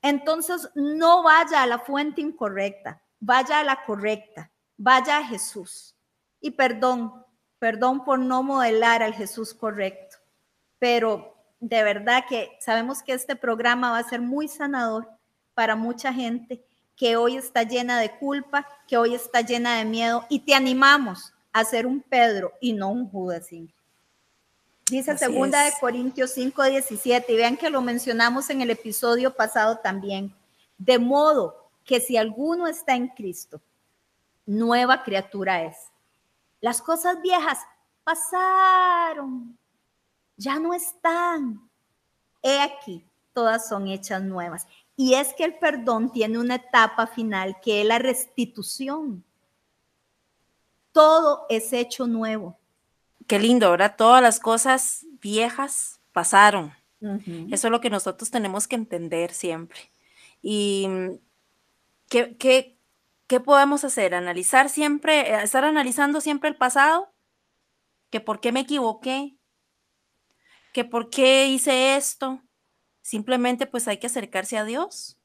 [0.00, 5.94] Entonces, no vaya a la fuente incorrecta, vaya a la correcta, vaya a Jesús.
[6.40, 7.24] Y perdón,
[7.58, 10.16] perdón por no modelar al Jesús correcto,
[10.78, 15.08] pero de verdad que sabemos que este programa va a ser muy sanador
[15.54, 16.64] para mucha gente
[17.02, 21.32] que hoy está llena de culpa, que hoy está llena de miedo y te animamos
[21.52, 23.48] a ser un Pedro y no un Judas.
[24.88, 29.78] Dice segunda de Corintios 5, 17 y vean que lo mencionamos en el episodio pasado
[29.78, 30.32] también.
[30.78, 33.60] De modo que si alguno está en Cristo,
[34.46, 35.76] nueva criatura es.
[36.60, 37.58] Las cosas viejas
[38.04, 39.58] pasaron,
[40.36, 41.68] ya no están.
[42.44, 44.68] He aquí, todas son hechas nuevas.
[45.02, 49.24] Y es que el perdón tiene una etapa final que es la restitución.
[50.92, 52.56] Todo es hecho nuevo.
[53.26, 53.96] Qué lindo, ¿verdad?
[53.98, 56.72] Todas las cosas viejas pasaron.
[57.50, 59.90] Eso es lo que nosotros tenemos que entender siempre.
[60.40, 60.86] Y
[62.08, 62.78] ¿qué, qué,
[63.26, 64.14] qué podemos hacer?
[64.14, 67.12] Analizar siempre, eh, estar analizando siempre el pasado,
[68.10, 69.36] que por qué me equivoqué,
[70.72, 72.40] que por qué hice esto,
[73.02, 75.18] Simplemente pues hay que acercarse a Dios.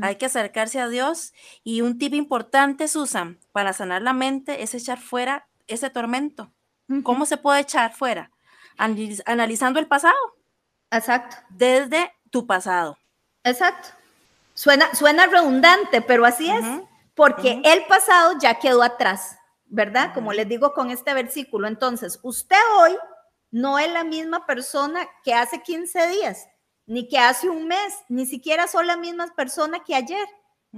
[0.00, 1.32] Hay que acercarse a Dios.
[1.64, 6.52] Y un tip importante, Susan, para sanar la mente es echar fuera ese tormento.
[7.02, 8.30] ¿Cómo se puede echar fuera?
[9.26, 10.16] analizando el pasado.
[10.90, 11.36] Exacto.
[11.50, 12.98] Desde tu pasado.
[13.44, 13.90] Exacto.
[14.54, 16.64] Suena, suena redundante, pero así es.
[17.14, 19.36] Porque el pasado ya quedó atrás,
[19.66, 20.12] ¿verdad?
[20.14, 21.68] Como les digo con este versículo.
[21.68, 22.96] Entonces, usted hoy
[23.50, 26.48] no es la misma persona que hace 15 días
[26.86, 30.26] ni que hace un mes, ni siquiera son las mismas personas que ayer.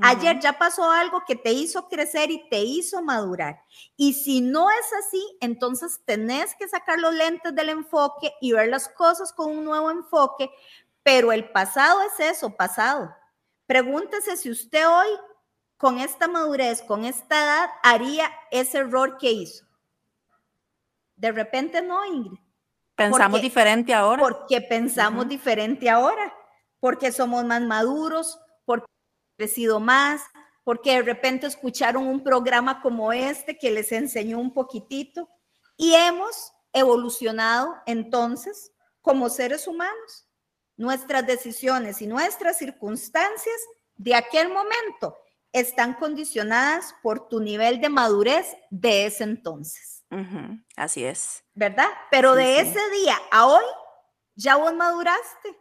[0.02, 3.62] Ayer ya pasó algo que te hizo crecer y te hizo madurar.
[3.96, 8.68] Y si no es así, entonces tenés que sacar los lentes del enfoque y ver
[8.68, 10.50] las cosas con un nuevo enfoque,
[11.04, 13.14] pero el pasado es eso, pasado.
[13.66, 15.08] Pregúntese si usted hoy,
[15.76, 19.64] con esta madurez, con esta edad, haría ese error que hizo.
[21.14, 22.43] De repente no, Ingrid.
[22.96, 24.22] Pensamos diferente ahora.
[24.22, 26.32] Porque pensamos diferente ahora,
[26.78, 30.22] porque somos más maduros, porque hemos crecido más,
[30.62, 35.28] porque de repente escucharon un programa como este que les enseñó un poquitito
[35.76, 40.28] y hemos evolucionado entonces como seres humanos.
[40.76, 43.56] Nuestras decisiones y nuestras circunstancias
[43.96, 45.16] de aquel momento
[45.52, 49.93] están condicionadas por tu nivel de madurez de ese entonces.
[50.76, 51.44] Así es.
[51.54, 51.88] ¿Verdad?
[52.10, 53.64] Pero de ese día a hoy,
[54.34, 55.58] ya vos maduraste.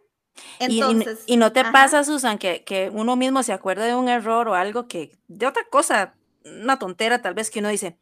[0.60, 4.48] Entonces, y, no te pasa, Susan, que, que, uno mismo se acuerda de un error
[4.48, 7.98] o algo que, de otra cosa, una tontera tal vez que uno dice,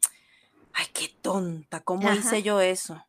[0.72, 3.04] ay, qué tonta, ¿cómo hice yo eso?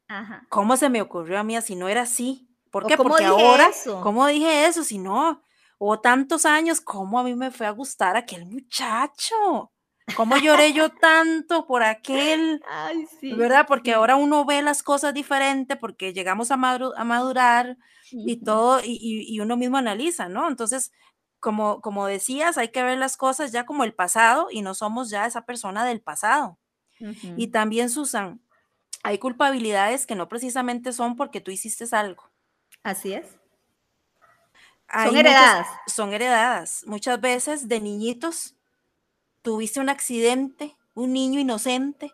[0.50, 2.50] ¿Cómo se me ocurrió a mí si no era así?
[2.70, 2.98] ¿Por qué?
[2.98, 3.70] Porque ahora,
[4.02, 4.84] ¿cómo dije eso?
[4.84, 5.42] Si no,
[5.78, 9.72] o tantos años, ¿cómo a mí me fue a gustar aquel muchacho?
[10.16, 12.62] ¿Cómo lloré yo tanto por aquel?
[12.70, 13.34] Ay, sí.
[13.34, 13.66] ¿Verdad?
[13.68, 17.78] Porque ahora uno ve las cosas diferente porque llegamos a, a madurar
[18.12, 20.48] y todo, y, uno mismo analiza, ¿no?
[20.48, 20.92] Entonces,
[21.40, 25.10] como, como decías, hay que ver las cosas ya como el pasado y no somos
[25.10, 26.60] ya esa persona del pasado.
[27.36, 28.42] Y también, Susan,
[29.04, 32.32] hay culpabilidades que no precisamente son porque tú hiciste algo.
[32.82, 33.26] Así es.
[34.90, 35.68] son heredadas.
[35.88, 36.84] son heredadas.
[36.88, 38.56] Muchas veces de niñitos
[39.44, 42.12] tuviste un accidente, un niño inocente,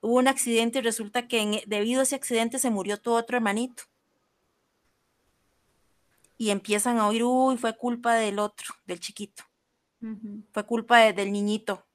[0.00, 3.84] hubo un accidente y resulta que debido a ese accidente se murió tu otro hermanito.
[6.36, 9.44] Y empiezan a oír, uy, fue culpa del otro, del chiquito.
[10.52, 11.86] Fue culpa del niñito.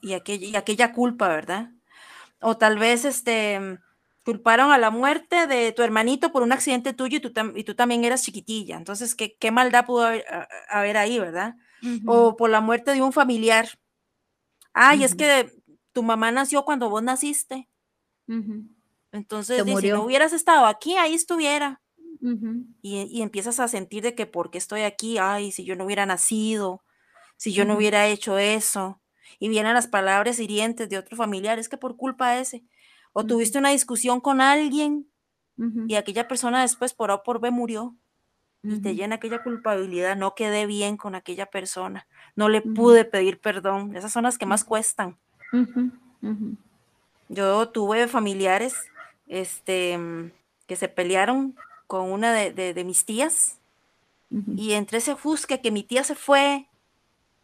[0.00, 1.70] y, aquella, aquella culpa, ¿verdad?
[2.40, 3.78] O tal vez este,
[4.24, 7.74] culparon a la muerte de tu hermanito por un accidente tuyo y tú, y tú
[7.74, 8.76] también eras chiquitilla.
[8.76, 10.24] Entonces, ¿qué, qué maldad pudo haber,
[10.68, 11.54] haber ahí, verdad?
[12.06, 13.68] O por la muerte de un familiar.
[14.72, 15.50] Ay, es que
[15.92, 17.68] tu mamá nació cuando vos naciste.
[19.12, 21.80] Entonces, si no hubieras estado aquí, ahí estuviera.
[22.82, 26.82] y, empiezas a sentir de que porque estoy aquí, ay, si yo no hubiera nacido,
[27.36, 29.00] si yo no hubiera hecho eso.
[29.38, 32.64] Y vienen las palabras hirientes de otro familiar, es que por culpa de ese.
[33.12, 35.10] O tuviste una discusión con alguien
[35.88, 37.96] y aquella persona después por A por B murió
[38.62, 43.40] y te llena aquella culpabilidad, no quedé bien con aquella persona, no le pude pedir
[43.40, 45.16] perdón, esas son las que más cuestan.
[47.28, 48.74] Yo tuve familiares
[49.26, 49.98] este,
[50.66, 53.58] que se pelearon con una de, mis tías
[54.56, 56.68] y entre ese fusque que mi tía se fue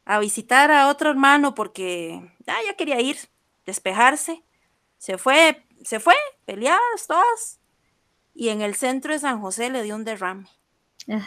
[0.04, 3.16] a visitar a otro hermano porque ah, ya quería ir,
[3.64, 4.42] despejarse,
[4.98, 7.58] se fue, se fue, peleadas todas,
[8.34, 10.46] y en el centro de San José le dio un derrame.
[11.08, 11.26] Ah.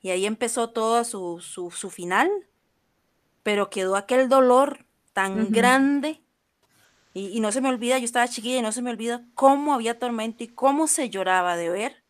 [0.00, 2.30] Y ahí empezó todo su, su, final,
[3.42, 6.22] pero quedó aquel dolor tan grande.
[7.12, 9.98] Y, no se me olvida, yo estaba chiquilla y no se me olvida cómo había
[9.98, 12.06] tormento y cómo se lloraba de ver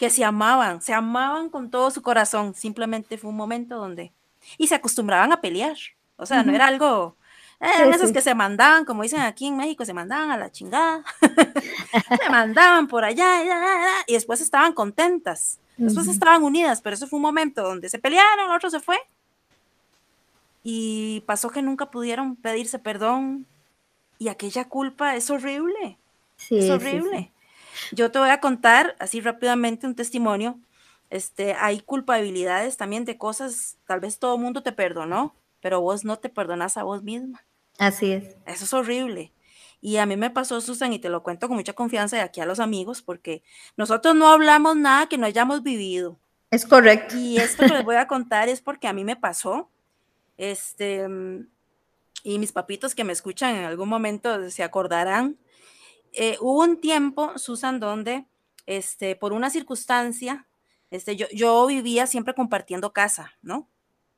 [0.00, 2.54] que se amaban, se amaban con todo su corazón.
[2.54, 4.14] Simplemente fue un momento donde...
[4.56, 5.76] Y se acostumbraban a pelear.
[6.16, 7.18] O sea, no era algo...
[7.60, 11.04] Eran esos que se mandaban, como dicen aquí en México, se mandaban a la chingada.
[12.22, 15.60] se mandaban por allá y, después estaban contentas.
[15.80, 18.98] Después estaban unidas, pero eso fue un momento donde se pelearon, otro se fue.
[20.62, 23.46] Y pasó que nunca pudieron pedirse perdón.
[24.18, 25.96] Y aquella culpa es horrible.
[26.50, 27.32] es horrible.
[27.92, 30.58] Yo te voy a contar así rápidamente un testimonio.
[31.08, 36.04] Este, hay culpabilidades también de cosas, tal vez todo el mundo te perdonó, pero vos
[36.04, 37.42] no te perdonas a vos misma.
[37.78, 38.36] Así es.
[38.46, 39.32] Eso es horrible.
[39.80, 42.40] Y a mí me pasó, Susan, y te lo cuento con mucha confianza de aquí
[42.40, 43.42] a los amigos, porque
[43.76, 46.18] nosotros no hablamos nada que no hayamos vivido.
[46.50, 47.16] Es correcto.
[47.16, 49.70] Y esto que les voy a contar es porque a mí me pasó.
[50.36, 51.06] Este,
[52.22, 55.38] y mis papitos que me escuchan en algún momento se acordarán.
[56.12, 58.26] Eh, hubo un tiempo, Susan, donde
[58.66, 60.46] este, por una circunstancia,
[60.90, 63.68] este, yo, yo vivía siempre compartiendo casa, ¿no?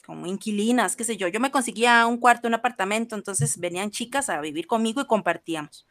[0.05, 1.29] Como inquilinas, qué sé yo.
[1.29, 5.87] Yo me conseguía un cuarto, un apartamento, entonces venían chicas a vivir conmigo y compartíamos.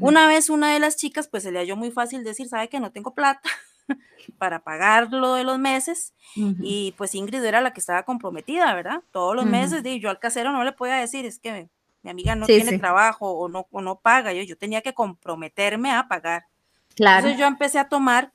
[0.00, 2.80] Una vez una de las chicas, pues se le halló muy fácil decir, sabe que
[2.80, 3.48] no tengo plata
[4.38, 9.02] para pagar lo de los meses y pues Ingrid era la que estaba comprometida, ¿verdad?
[9.10, 11.68] Todos los meses, y yo al casero no le podía decir, es que
[12.02, 15.90] mi amiga no tiene trabajo o no, o no paga, yo, yo tenía que comprometerme
[15.90, 16.46] a pagar.
[16.94, 17.18] Claro.
[17.18, 18.32] Entonces yo empecé a tomar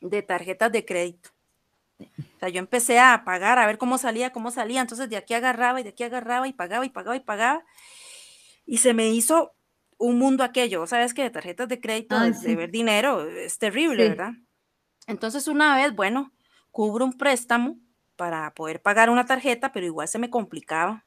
[0.00, 1.30] de tarjetas de crédito.
[2.36, 4.80] O sea, yo empecé a pagar, a ver cómo salía, cómo salía.
[4.80, 7.64] Entonces de aquí agarraba y de aquí agarraba y pagaba y pagaba y pagaba.
[8.66, 9.52] Y se me hizo
[9.98, 10.86] un mundo aquello.
[10.86, 14.32] Sabes que de tarjetas de crédito, de ver dinero, es terrible, ¿verdad?
[15.06, 16.32] Entonces una vez, bueno,
[16.70, 17.78] cubro un préstamo
[18.16, 21.04] para poder pagar una tarjeta, pero igual se me complicaba.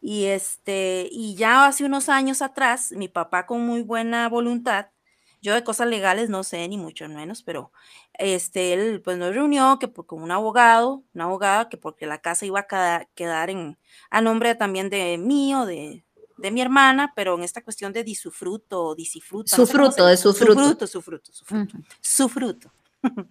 [0.00, 4.88] Y este, y ya hace unos años atrás, mi papá con muy buena voluntad
[5.42, 7.72] yo de cosas legales no sé, ni mucho menos, pero
[8.14, 12.46] este, él pues nos reunió que con un abogado, una abogada, que porque la casa
[12.46, 13.78] iba a quedar, en,
[14.10, 16.04] a nombre también de mío, de,
[16.36, 19.54] de mi hermana, pero en esta cuestión de disufruto, disifruto.
[19.54, 20.54] Su fruto, de su fruto.
[20.54, 21.32] Su fruto, su fruto,
[22.00, 22.72] su fruto.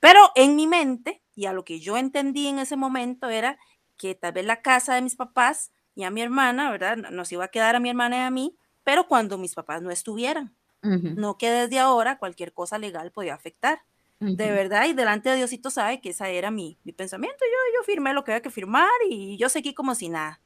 [0.00, 3.58] pero en mi mente, y a lo que yo entendí en ese momento, era
[3.96, 6.96] que tal vez la casa de mis papás y a mi hermana, ¿verdad?
[6.96, 9.90] Nos iba a quedar a mi hermana y a mí, pero cuando mis papás no
[9.90, 10.54] estuvieran.
[10.82, 13.80] No que desde ahora cualquier cosa legal podía afectar.
[14.18, 17.44] De verdad, y delante de Diosito sabe que ese era mi, mi pensamiento.
[17.44, 20.40] Yo, yo firmé lo que había que firmar y yo seguí como si nada.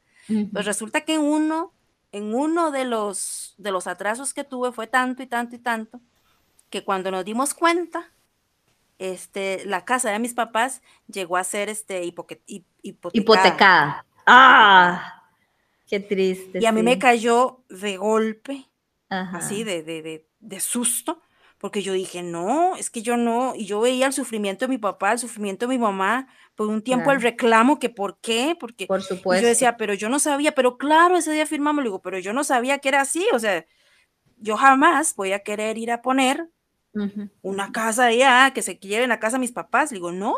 [0.51, 1.73] Pues resulta que en uno,
[2.11, 6.01] en uno de los, de los atrasos que tuve fue tanto y tanto y tanto
[6.69, 8.11] que cuando nos dimos cuenta,
[8.97, 13.11] este, la casa de mis papás llegó a ser este, hipotecada.
[13.13, 14.05] hipotecada.
[14.25, 15.23] Ah,
[15.87, 16.59] qué triste.
[16.61, 18.65] Y a mí me cayó de golpe,
[19.31, 21.21] así de, de, de, de susto,
[21.57, 24.77] porque yo dije, no, es que yo no, y yo veía el sufrimiento de mi
[24.77, 28.87] papá, el sufrimiento de mi mamá, por un tiempo el reclamo, que por qué, porque
[28.87, 29.43] por supuesto.
[29.43, 32.33] yo decía, pero yo no sabía, pero claro, ese día firmamos, le digo, pero yo
[32.33, 33.65] no sabía que era así, o sea,
[34.37, 36.49] yo jamás voy a querer ir a poner
[37.41, 40.35] una casa allá, que se lleven la casa a mis papás, le digo, no,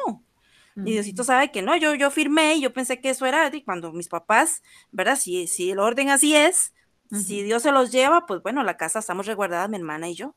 [0.84, 3.94] y Diosito sabe que no, yo, yo firmé y yo pensé que eso era cuando
[3.94, 5.18] mis papás, ¿verdad?
[5.18, 6.73] Si, si el orden así es,
[7.14, 10.34] si Dios se los lleva, pues bueno, la casa estamos resguardadas mi hermana y yo.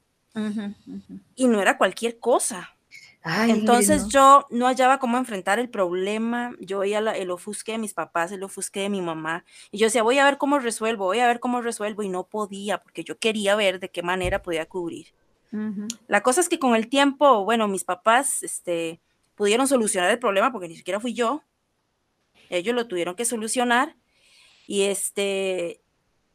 [1.34, 2.76] Y no era cualquier cosa.
[3.24, 8.30] Entonces yo no hallaba cómo enfrentar el problema, yo veía el ofusque de mis papás,
[8.30, 11.26] el ofusque de mi mamá, y yo decía, voy a ver cómo resuelvo, voy a
[11.26, 15.08] ver cómo resuelvo, y no podía, porque yo quería ver de qué manera podía cubrir.
[16.06, 19.00] La cosa es que con el tiempo, bueno, mis papás este,
[19.34, 21.42] pudieron solucionar el problema, porque ni siquiera fui yo,
[22.48, 23.96] ellos lo tuvieron que solucionar,
[24.68, 25.80] y este,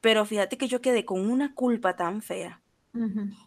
[0.01, 2.61] pero fíjate que yo quedé con una culpa tan fea.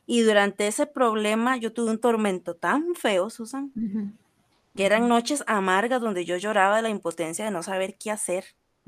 [0.06, 3.72] Y durante ese problema yo tuve un tormento tan feo, Susan,
[4.74, 8.44] que eran noches amargas donde yo lloraba de la impotencia de no saber qué hacer.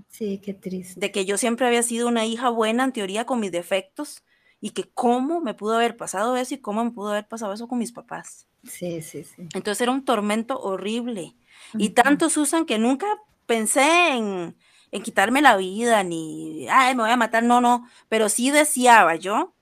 [0.08, 0.98] Sí, qué triste.
[0.98, 4.22] De que yo siempre había sido una hija buena en teoría con mis defectos
[4.60, 7.68] y que cómo me pudo haber pasado eso y cómo me pudo haber pasado eso
[7.68, 8.46] con mis papás.
[8.64, 9.48] Sí, sí, sí.
[9.54, 11.34] Entonces era un tormento horrible.
[11.74, 13.06] Y tanto, Susan, que nunca
[13.46, 14.56] pensé en,
[14.96, 19.16] en quitarme la vida, ni, ay, me voy a matar, no, no, pero sí deseaba
[19.16, 19.52] yo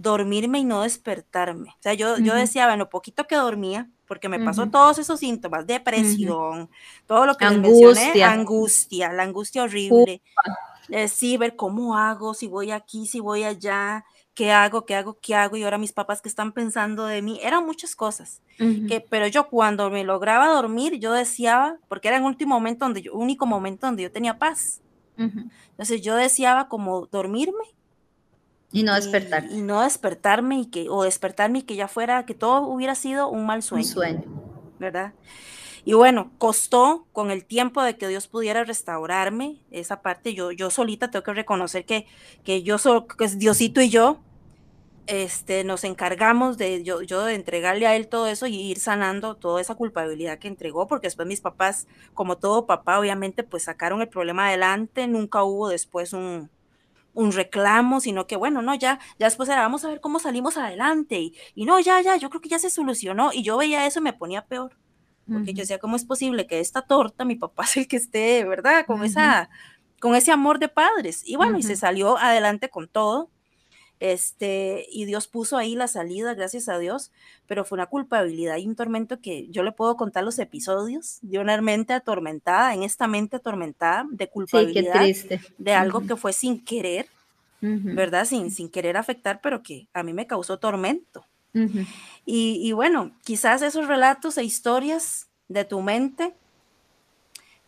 [0.00, 1.70] dormirme y no despertarme.
[1.70, 5.20] O sea, yo, yo deseaba en lo poquito que dormía, porque me pasó todos esos
[5.20, 6.70] síntomas, depresión,
[7.06, 7.86] todo lo que angustia.
[7.88, 10.22] mencioné, angustia, la angustia horrible.
[10.88, 14.04] Eh, sí, ver cómo hago, si voy aquí, si voy allá,
[14.34, 17.40] qué hago, qué hago, qué hago, y ahora mis papás que están pensando de mí,
[17.42, 22.22] eran muchas cosas, que, pero yo cuando me lograba dormir, yo deseaba, porque era el
[22.22, 24.80] último momento donde yo, único momento donde yo tenía paz,
[25.16, 27.64] Entonces yo deseaba como dormirme.
[28.72, 29.46] Y no despertar.
[29.50, 33.28] Y, no despertarme y que, o despertarme y que ya fuera, que todo hubiera sido
[33.28, 33.84] un mal sueño.
[33.84, 34.24] Un sueño.
[34.78, 35.12] ¿Verdad?
[35.84, 40.34] Y bueno, costó con el tiempo de que Dios pudiera restaurarme esa parte.
[40.34, 42.06] Yo, yo solita tengo que reconocer que,
[42.44, 44.20] que yo soy, que Diosito y yo,
[45.06, 49.34] este, nos encargamos de yo, yo de entregarle a él todo eso y ir sanando
[49.36, 54.02] toda esa culpabilidad que entregó, porque después mis papás, como todo papá, obviamente, pues sacaron
[54.02, 56.50] el problema adelante, nunca hubo después un,
[57.14, 60.56] un reclamo, sino que bueno, no, ya, ya después era, vamos a ver cómo salimos
[60.56, 63.86] adelante, y, y no, ya, ya, yo creo que ya se solucionó, y yo veía
[63.86, 64.76] eso y me ponía peor
[65.32, 68.44] porque yo decía, ¿cómo es posible que esta torta, mi papá es el que esté,
[68.44, 68.84] ¿verdad?
[68.86, 69.50] Con, esa,
[70.00, 71.22] con ese amor de padres.
[71.24, 73.30] Y bueno, y se salió adelante con todo.
[74.00, 77.12] Este, y Dios puso ahí la salida, gracias a Dios,
[77.46, 81.38] pero fue una culpabilidad y un tormento que yo le puedo contar los episodios de
[81.38, 85.06] una mente atormentada, en esta mente atormentada de culpabilidad,
[85.58, 87.08] de algo que fue sin querer,
[87.60, 88.24] ¿verdad?
[88.24, 91.26] Sin, sin querer afectar, pero que a mí me causó tormento
[92.24, 96.34] y, bueno, quizás esos relatos e historias de tu mente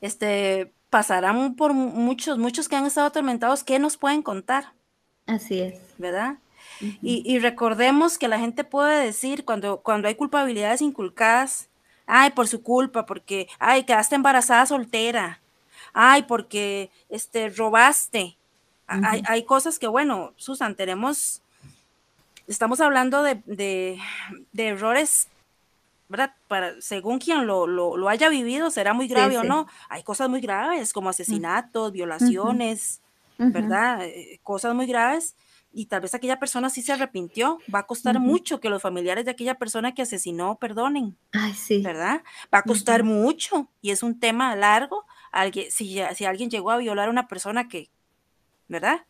[0.00, 4.72] este, pasarán por muchos, muchos que han estado atormentados, ¿qué nos pueden contar?
[5.26, 5.80] Así es.
[5.98, 6.38] ¿Verdad?
[7.00, 11.68] y, recordemos que la gente puede decir cuando, cuando hay culpabilidades inculcadas,
[12.06, 15.40] ay, por su culpa, porque, ay, quedaste embarazada soltera,
[15.92, 18.36] ay, porque, este, robaste.
[18.86, 21.41] hay, hay, cosas que, bueno, Susan, tenemos
[22.46, 23.98] estamos hablando de,
[24.56, 25.28] errores,
[26.08, 26.34] ¿verdad?
[26.48, 29.66] Para, según quien lo, haya vivido, será muy grave o no.
[29.88, 33.00] Hay cosas muy graves como asesinatos, violaciones,
[33.38, 34.04] ¿verdad?
[34.04, 35.34] Eh, cosas muy graves.
[35.74, 37.58] Y tal vez aquella persona sí se arrepintió.
[37.74, 41.16] Va a costar mucho que los familiares de aquella persona que asesinó perdonen.
[41.32, 41.80] Ay, sí.
[41.80, 42.22] ¿Verdad?
[42.52, 43.68] Va a costar mucho.
[43.80, 45.06] Y es un tema largo.
[45.30, 47.88] Alguien, si, si alguien llegó a violar a una persona que,
[48.68, 49.00] ¿verdad?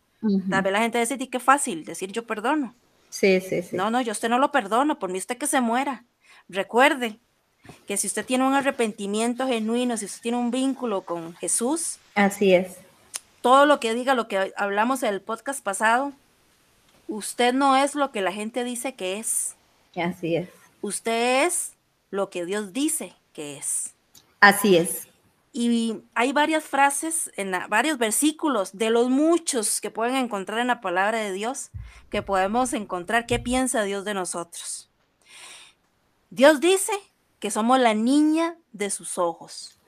[0.49, 2.73] Tal vez la gente dice, qué fácil decir yo perdono.
[3.13, 3.75] Sí, sí, sí.
[3.75, 6.03] No, no, yo usted no lo perdono, por mí usted que se muera.
[6.49, 7.19] Recuerde
[7.85, 12.55] que si usted tiene un arrepentimiento genuino, si usted tiene un vínculo con Jesús, así
[12.55, 12.77] es.
[13.43, 16.11] Todo lo que diga, lo que hablamos en el podcast pasado,
[17.07, 19.53] usted no es lo que la gente dice que es.
[19.95, 20.49] Así es.
[20.81, 21.73] Usted es
[22.09, 23.93] lo que Dios dice que es.
[24.39, 25.07] Así es.
[25.55, 30.81] Y hay varias frases, en varios versículos de los muchos que pueden encontrar en la
[30.81, 31.69] palabra de Dios,
[32.09, 34.89] que podemos encontrar qué piensa Dios de nosotros.
[36.31, 36.93] Dios dice
[37.39, 39.79] que somos la niña de sus ojos.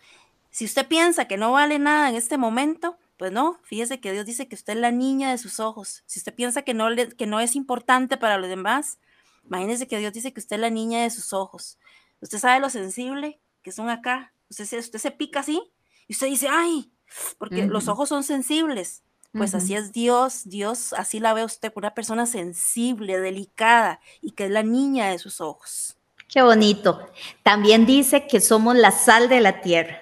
[0.51, 4.27] Si usted piensa que no vale nada en este momento, pues no, fíjese que Dios
[4.27, 6.03] dice que usted es la niña de sus ojos.
[6.05, 8.99] Si usted piensa que no, que no es importante para los demás,
[9.45, 11.79] imagínese que Dios dice que usted es la niña de sus ojos.
[12.21, 15.61] Usted sabe lo sensible que son acá, Usted, usted se pica así
[16.07, 16.91] y usted dice, ay,
[17.37, 19.03] porque los ojos son sensibles.
[19.37, 24.45] Pues así es Dios, Dios así la ve usted, una persona sensible, delicada y que
[24.45, 25.97] es la niña de sus ojos.
[26.29, 27.05] Qué bonito.
[27.43, 30.01] También dice que somos la sal de la tierra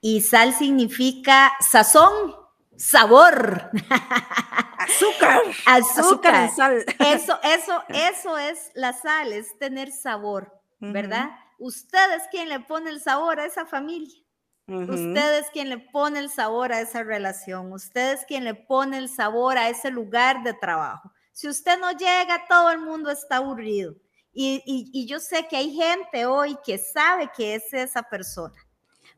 [0.00, 2.34] y sal significa sazón,
[2.76, 3.70] sabor.
[4.78, 5.42] Azúcar.
[5.66, 6.50] Azúcar.
[6.54, 6.84] sal.
[6.98, 11.30] Eso, eso, eso es la sal, es tener sabor, ¿verdad?
[11.58, 14.24] Usted es quien le pone el sabor a esa familia.
[14.66, 17.72] Usted es quien le pone el sabor a esa relación.
[17.72, 21.12] Usted es quien le pone el sabor a ese lugar de trabajo.
[21.32, 23.94] Si usted no llega, todo el mundo está aburrido.
[24.32, 28.54] Y, yo sé que hay gente hoy que sabe que es esa persona.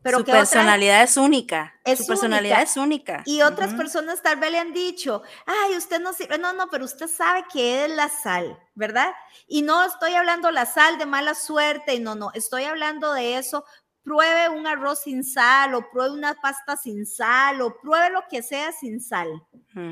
[0.06, 1.74] Pero su personalidad es única.
[1.96, 3.24] su personalidad es única.
[3.26, 6.38] Y otras personas tal vez le han dicho, ay, usted no sirve.
[6.38, 9.12] No, no, pero usted sabe que es la sal, ¿verdad?
[9.48, 13.64] Y no estoy hablando la sal de mala suerte, no, no, estoy hablando de eso.
[14.04, 18.44] Pruebe un arroz sin sal o pruebe una pasta sin sal o pruebe lo que
[18.44, 19.28] sea sin sal.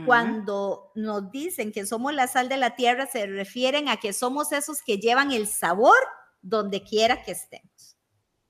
[0.07, 4.53] Cuando nos dicen que somos la sal de la tierra, se refieren a que somos
[4.53, 5.99] esos que llevan el sabor
[6.41, 7.74] donde quiera que estemos.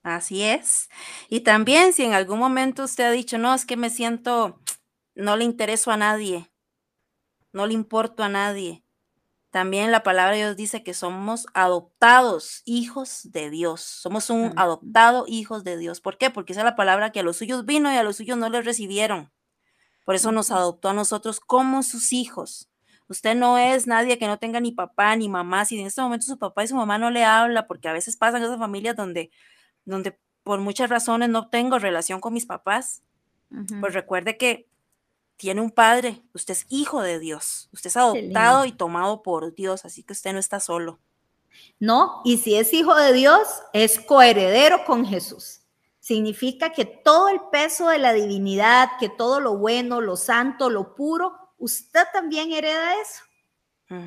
[0.05, 0.91] Así es.
[1.31, 4.61] Y también si en algún momento usted ha dicho, no, es que me siento,
[5.15, 6.51] no le intereso a nadie,
[7.53, 8.85] no le importo a nadie.
[9.51, 13.81] También la palabra de Dios dice que somos adoptados hijos de Dios.
[13.83, 16.01] Somos un adoptado hijos de Dios.
[16.01, 16.29] ¿Por qué?
[16.31, 18.51] Porque esa es la palabra que a los suyos vino y a los suyos no
[18.51, 19.33] les recibieron.
[20.05, 22.71] Por eso nos adoptó a nosotros como sus hijos.
[23.09, 25.65] Usted no es nadie que no tenga ni papá ni mamá.
[25.65, 28.17] Si en este momento su papá y su mamá no le habla, porque a veces
[28.17, 29.31] pasan esas familias donde
[29.85, 33.03] donde por muchas razones no tengo relación con mis papás,
[33.81, 34.69] pues recuerde que
[35.37, 39.85] tiene un padre, usted es hijo de Dios, usted es adoptado y tomado por Dios,
[39.85, 41.01] así que usted no está solo.
[41.79, 45.61] No, y si es hijo de Dios, es coheredero con Jesús.
[46.01, 50.95] Significa que todo el peso de la divinidad, que todo lo bueno, lo santo, lo
[50.95, 53.23] puro, usted también hereda eso.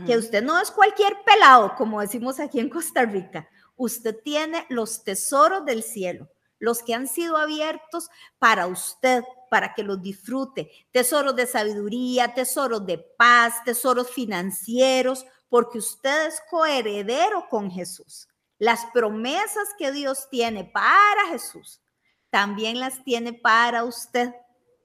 [0.05, 3.47] Que usted no es cualquier pelado, como decimos aquí en Costa Rica.
[3.77, 8.09] Usted tiene los tesoros del cielo, los que han sido abiertos
[8.39, 10.69] para usted, para que los disfrute.
[10.91, 18.27] Tesoros de sabiduría, tesoros de paz, tesoros financieros, porque usted es coheredero con Jesús.
[18.57, 21.79] Las promesas que Dios tiene para Jesús,
[22.29, 24.33] también las tiene para usted.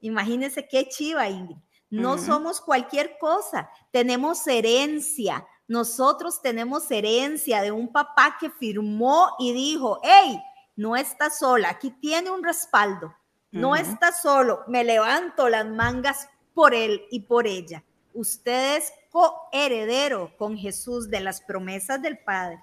[0.00, 1.56] Imagínese qué chiva, Ingrid.
[1.90, 5.46] No somos cualquier cosa, tenemos herencia.
[5.72, 10.38] Nosotros tenemos herencia de un papá que firmó y dijo, hey,
[10.76, 13.16] no está sola, aquí tiene un respaldo,
[13.50, 17.82] no está solo, me levanto las mangas por él y por ella.
[18.12, 22.62] Usted es coheredero con Jesús de las promesas del Padre.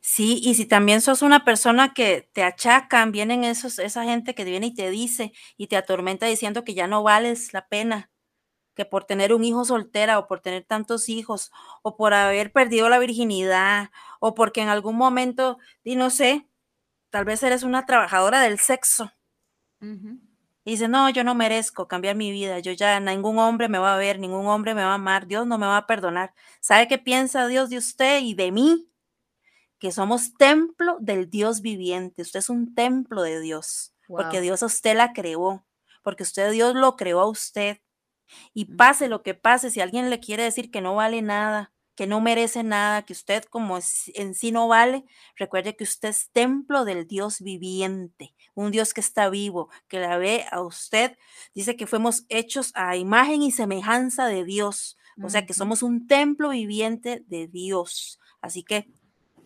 [0.00, 4.44] Sí, y si también sos una persona que te achacan, vienen esos, esa gente que
[4.44, 8.11] viene y te dice y te atormenta diciendo que ya no vales la pena,
[8.74, 11.52] que por tener un hijo soltera o por tener tantos hijos
[11.82, 16.48] o por haber perdido la virginidad o porque en algún momento, y no sé,
[17.10, 19.12] tal vez eres una trabajadora del sexo.
[20.64, 23.94] Y dice, no, yo no merezco cambiar mi vida, yo ya, ningún hombre me va
[23.94, 26.34] a ver, ningún hombre me va a amar, Dios no me va a perdonar.
[26.60, 28.88] ¿Sabe qué piensa Dios de usted y de mí?
[29.78, 34.66] Que somos templo del Dios viviente, usted es un templo de Dios, porque Dios a
[34.66, 35.66] usted la creó,
[36.04, 37.78] porque usted Dios lo creó a usted.
[38.54, 42.06] Y pase lo que pase, si alguien le quiere decir que no vale nada, que
[42.06, 43.78] no merece nada, que usted como
[44.14, 45.04] en sí no vale,
[45.36, 50.16] recuerde que usted es templo del Dios viviente, un Dios que está vivo, que la
[50.16, 51.16] ve a usted.
[51.54, 56.06] Dice que fuimos hechos a imagen y semejanza de Dios, o sea que somos un
[56.06, 58.18] templo viviente de Dios.
[58.40, 58.88] Así que,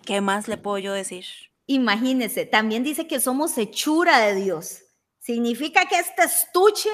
[0.05, 1.26] ¿qué más le puedo yo decir?
[1.66, 4.82] Imagínese, también dice que somos hechura de Dios.
[5.18, 6.91] Significa que este estuche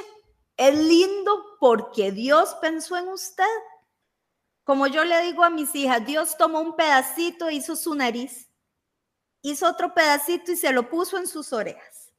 [0.68, 3.44] es lindo porque Dios pensó en usted.
[4.64, 8.48] Como yo le digo a mis hijas, Dios tomó un pedacito e hizo su nariz,
[9.42, 12.12] hizo otro pedacito y se lo puso en sus orejas.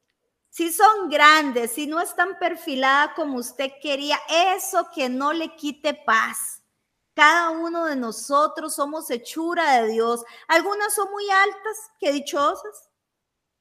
[0.50, 5.94] Si son grandes, si no están perfiladas como usted quería, eso que no le quite
[5.94, 6.62] paz.
[7.14, 10.24] Cada uno de nosotros somos hechura de Dios.
[10.48, 12.90] Algunas son muy altas, qué dichosas,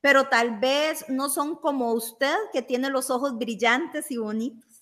[0.02, 4.73] pero tal vez no son como usted que tiene los ojos brillantes y bonitos.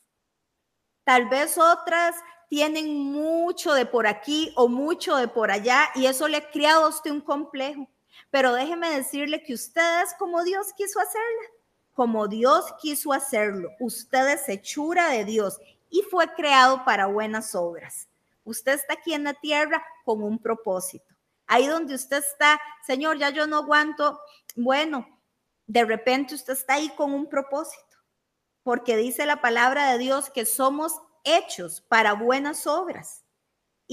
[1.03, 2.15] Tal vez otras
[2.47, 6.85] tienen mucho de por aquí o mucho de por allá y eso le ha creado
[6.85, 7.87] a usted un complejo.
[8.29, 11.47] Pero déjeme decirle que usted es como Dios quiso hacerla,
[11.93, 13.69] como Dios quiso hacerlo.
[13.79, 18.07] Usted es hechura de Dios y fue creado para buenas obras.
[18.43, 21.05] Usted está aquí en la tierra con un propósito.
[21.47, 24.19] Ahí donde usted está, Señor, ya yo no aguanto.
[24.55, 25.07] Bueno,
[25.67, 27.90] de repente usted está ahí con un propósito
[28.63, 33.23] porque dice la palabra de Dios que somos hechos para buenas obras.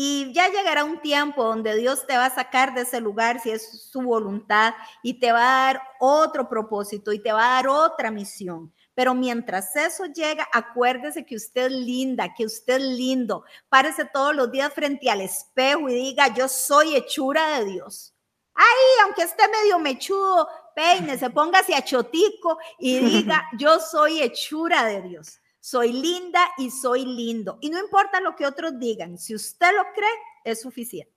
[0.00, 3.50] Y ya llegará un tiempo donde Dios te va a sacar de ese lugar si
[3.50, 7.68] es su voluntad y te va a dar otro propósito y te va a dar
[7.68, 8.72] otra misión.
[8.94, 13.44] Pero mientras eso llega, acuérdese que usted es linda, que usted es lindo.
[13.68, 18.14] Párese todos los días frente al espejo y diga, yo soy hechura de Dios.
[18.54, 20.48] Ahí, aunque esté medio mechudo,
[20.78, 25.40] peine, se ponga hacia chotico y diga, yo soy hechura de Dios.
[25.60, 27.58] Soy linda y soy lindo.
[27.60, 30.08] Y no importa lo que otros digan, si usted lo cree,
[30.44, 31.12] es suficiente.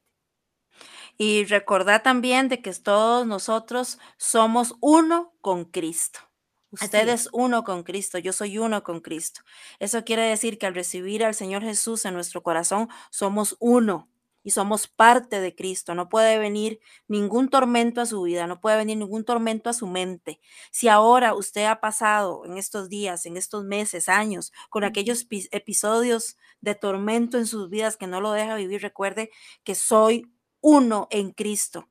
[1.18, 6.20] Y recordar también de que todos nosotros somos uno con Cristo.
[6.72, 9.42] Usted es uno con Cristo, yo soy uno con Cristo.
[9.80, 14.11] Eso quiere decir que al recibir al Señor Jesús en nuestro corazón, somos uno
[14.44, 15.96] y somos parte de Cristo.
[15.96, 19.88] No puede venir ningún tormento a su vida, no puede venir ningún tormento a su
[19.88, 20.40] mente.
[20.72, 26.38] Si ahora usted ha pasado en estos días, en estos meses, años, con aquellos episodios
[26.62, 29.32] de tormento en sus vidas que no lo deja vivir, recuerde
[29.64, 30.32] que soy
[30.62, 31.90] uno en Cristo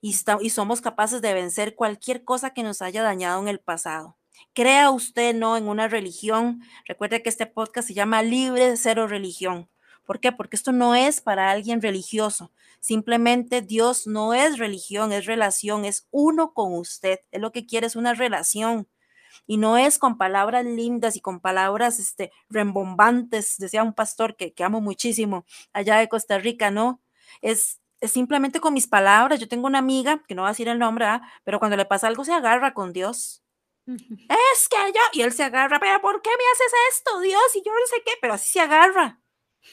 [0.00, 4.16] y, y somos capaces de vencer cualquier cosa que nos haya dañado en el pasado.
[4.52, 6.62] Crea usted no en una religión.
[6.86, 9.70] Recuerde que este podcast se llama Libre de Cero Religión
[10.06, 10.32] ¿Por qué?
[10.32, 12.52] Porque esto no es para alguien religioso.
[12.80, 17.20] Simplemente Dios no es religión, es relación, es uno con usted.
[17.32, 18.88] Es lo que quiere, es una relación.
[19.46, 24.52] Y no es con palabras lindas y con palabras este, rembombantes, decía un pastor que,
[24.52, 27.00] que amo muchísimo allá de Costa Rica, ¿no?
[27.42, 29.40] Es, es simplemente con mis palabras.
[29.40, 31.06] Yo tengo una amiga, que no va a decir el nombre,
[31.44, 33.42] pero cuando le pasa algo se agarra con Dios.
[33.86, 37.42] Es que yo, y él se agarra, pero ¿por qué me haces esto, Dios?
[37.54, 39.20] Y yo no sé qué, pero así se agarra.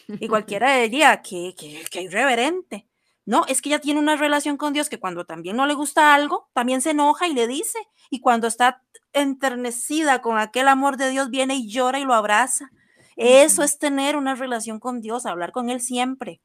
[0.07, 2.87] Y cualquiera diría que, que, que irreverente.
[3.25, 6.13] No, es que ella tiene una relación con Dios que cuando también no le gusta
[6.13, 7.79] algo, también se enoja y le dice.
[8.09, 8.83] Y cuando está
[9.13, 12.69] enternecida con aquel amor de Dios, viene y llora y lo abraza.
[13.15, 16.41] Eso es tener una relación con Dios, hablar con Él siempre.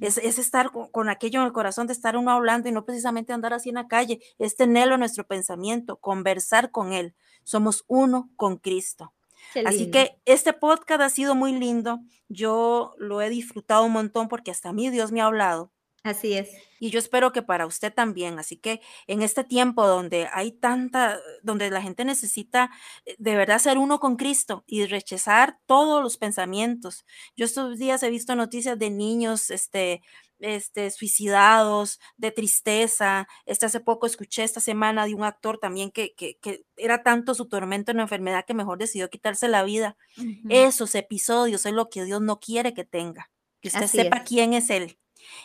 [0.00, 3.54] es, estar con, aquello en el corazón de estar uno hablando y no precisamente andar
[3.54, 7.14] así en la calle, es tenerlo en nuestro pensamiento, conversar con Él.
[7.44, 9.14] Somos uno con Cristo.
[9.64, 12.00] Así que este podcast ha sido muy lindo.
[12.28, 15.72] Yo lo he disfrutado un montón porque hasta a mí Dios me ha hablado.
[16.02, 16.50] Así es.
[16.78, 18.38] Y yo espero que para usted también.
[18.38, 22.70] Así que en este tiempo donde hay tanta, donde la gente necesita
[23.04, 27.04] eh, de verdad ser uno con Cristo y rechazar todos los pensamientos.
[27.36, 30.00] Yo estos días he visto noticias de niños, este,
[30.40, 33.28] este, suicidados, de tristeza.
[33.46, 37.46] Este hace poco escuché esta semana de un actor también que, que, era tanto su
[37.46, 39.96] tormento en la enfermedad que mejor decidió quitarse la vida.
[40.48, 43.30] Esos episodios es lo que Dios no quiere que tenga.
[43.60, 44.98] Que usted sepa quién es Él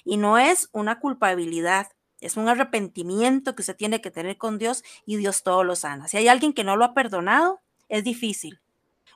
[0.04, 1.88] y no es una culpabilidad,
[2.22, 6.08] es un arrepentimiento que usted tiene que tener con Dios y Dios todo lo sana.
[6.08, 8.62] Si hay alguien que no lo ha perdonado, es difícil.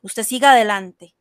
[0.02, 1.16] Usted siga adelante.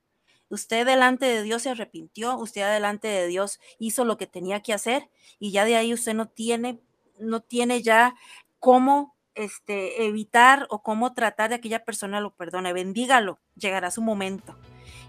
[0.50, 4.72] Usted delante de Dios se arrepintió, usted delante de Dios hizo lo que tenía que
[4.72, 6.80] hacer y ya de ahí usted no tiene,
[7.18, 8.14] no tiene ya
[8.58, 12.72] cómo este, evitar o cómo tratar de aquella persona lo perdone.
[12.72, 14.56] Bendígalo, llegará su momento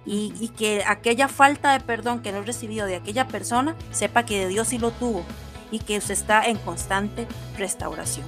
[0.05, 4.47] y, que aquella falta de perdón que no recibido de aquella persona, sepa que de
[4.47, 5.23] Dios sí lo tuvo
[5.71, 7.27] y que usted está en constante
[7.57, 8.25] restauración.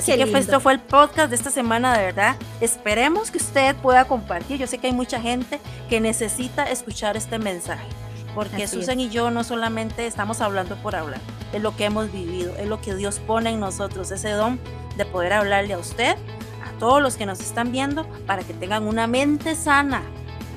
[0.00, 2.36] Así que pues, esto fue el podcast de esta semana, de verdad.
[2.60, 4.58] Esperemos que usted pueda compartir.
[4.58, 7.86] Yo sé que hay mucha gente que necesita escuchar este mensaje,
[8.34, 11.20] porque Susan y yo no solamente estamos hablando por hablar,
[11.52, 14.58] es lo que hemos vivido, es lo que Dios pone en nosotros, ese don
[14.96, 16.16] de poder hablarle a usted,
[16.64, 20.02] a todos los que nos están viendo, para que tengan una mente sana,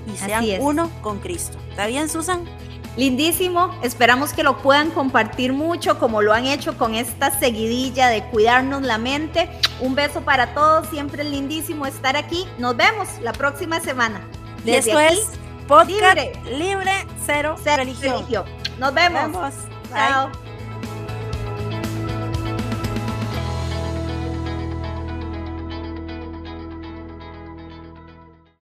[0.07, 1.57] y sean uno con Cristo.
[1.69, 2.45] ¿Está bien, Susan?
[2.95, 8.23] Lindísimo, esperamos que lo puedan compartir mucho como lo han hecho con esta seguidilla de
[8.25, 9.49] cuidarnos la mente.
[9.79, 12.45] Un beso para todos, siempre es lindísimo estar aquí.
[12.59, 14.21] Nos vemos la próxima semana.
[14.63, 15.29] Desde Esto es
[15.67, 18.45] Podcast Libre, Cero, religión.
[18.77, 19.53] Nos vemos.
[19.89, 20.42] Chao.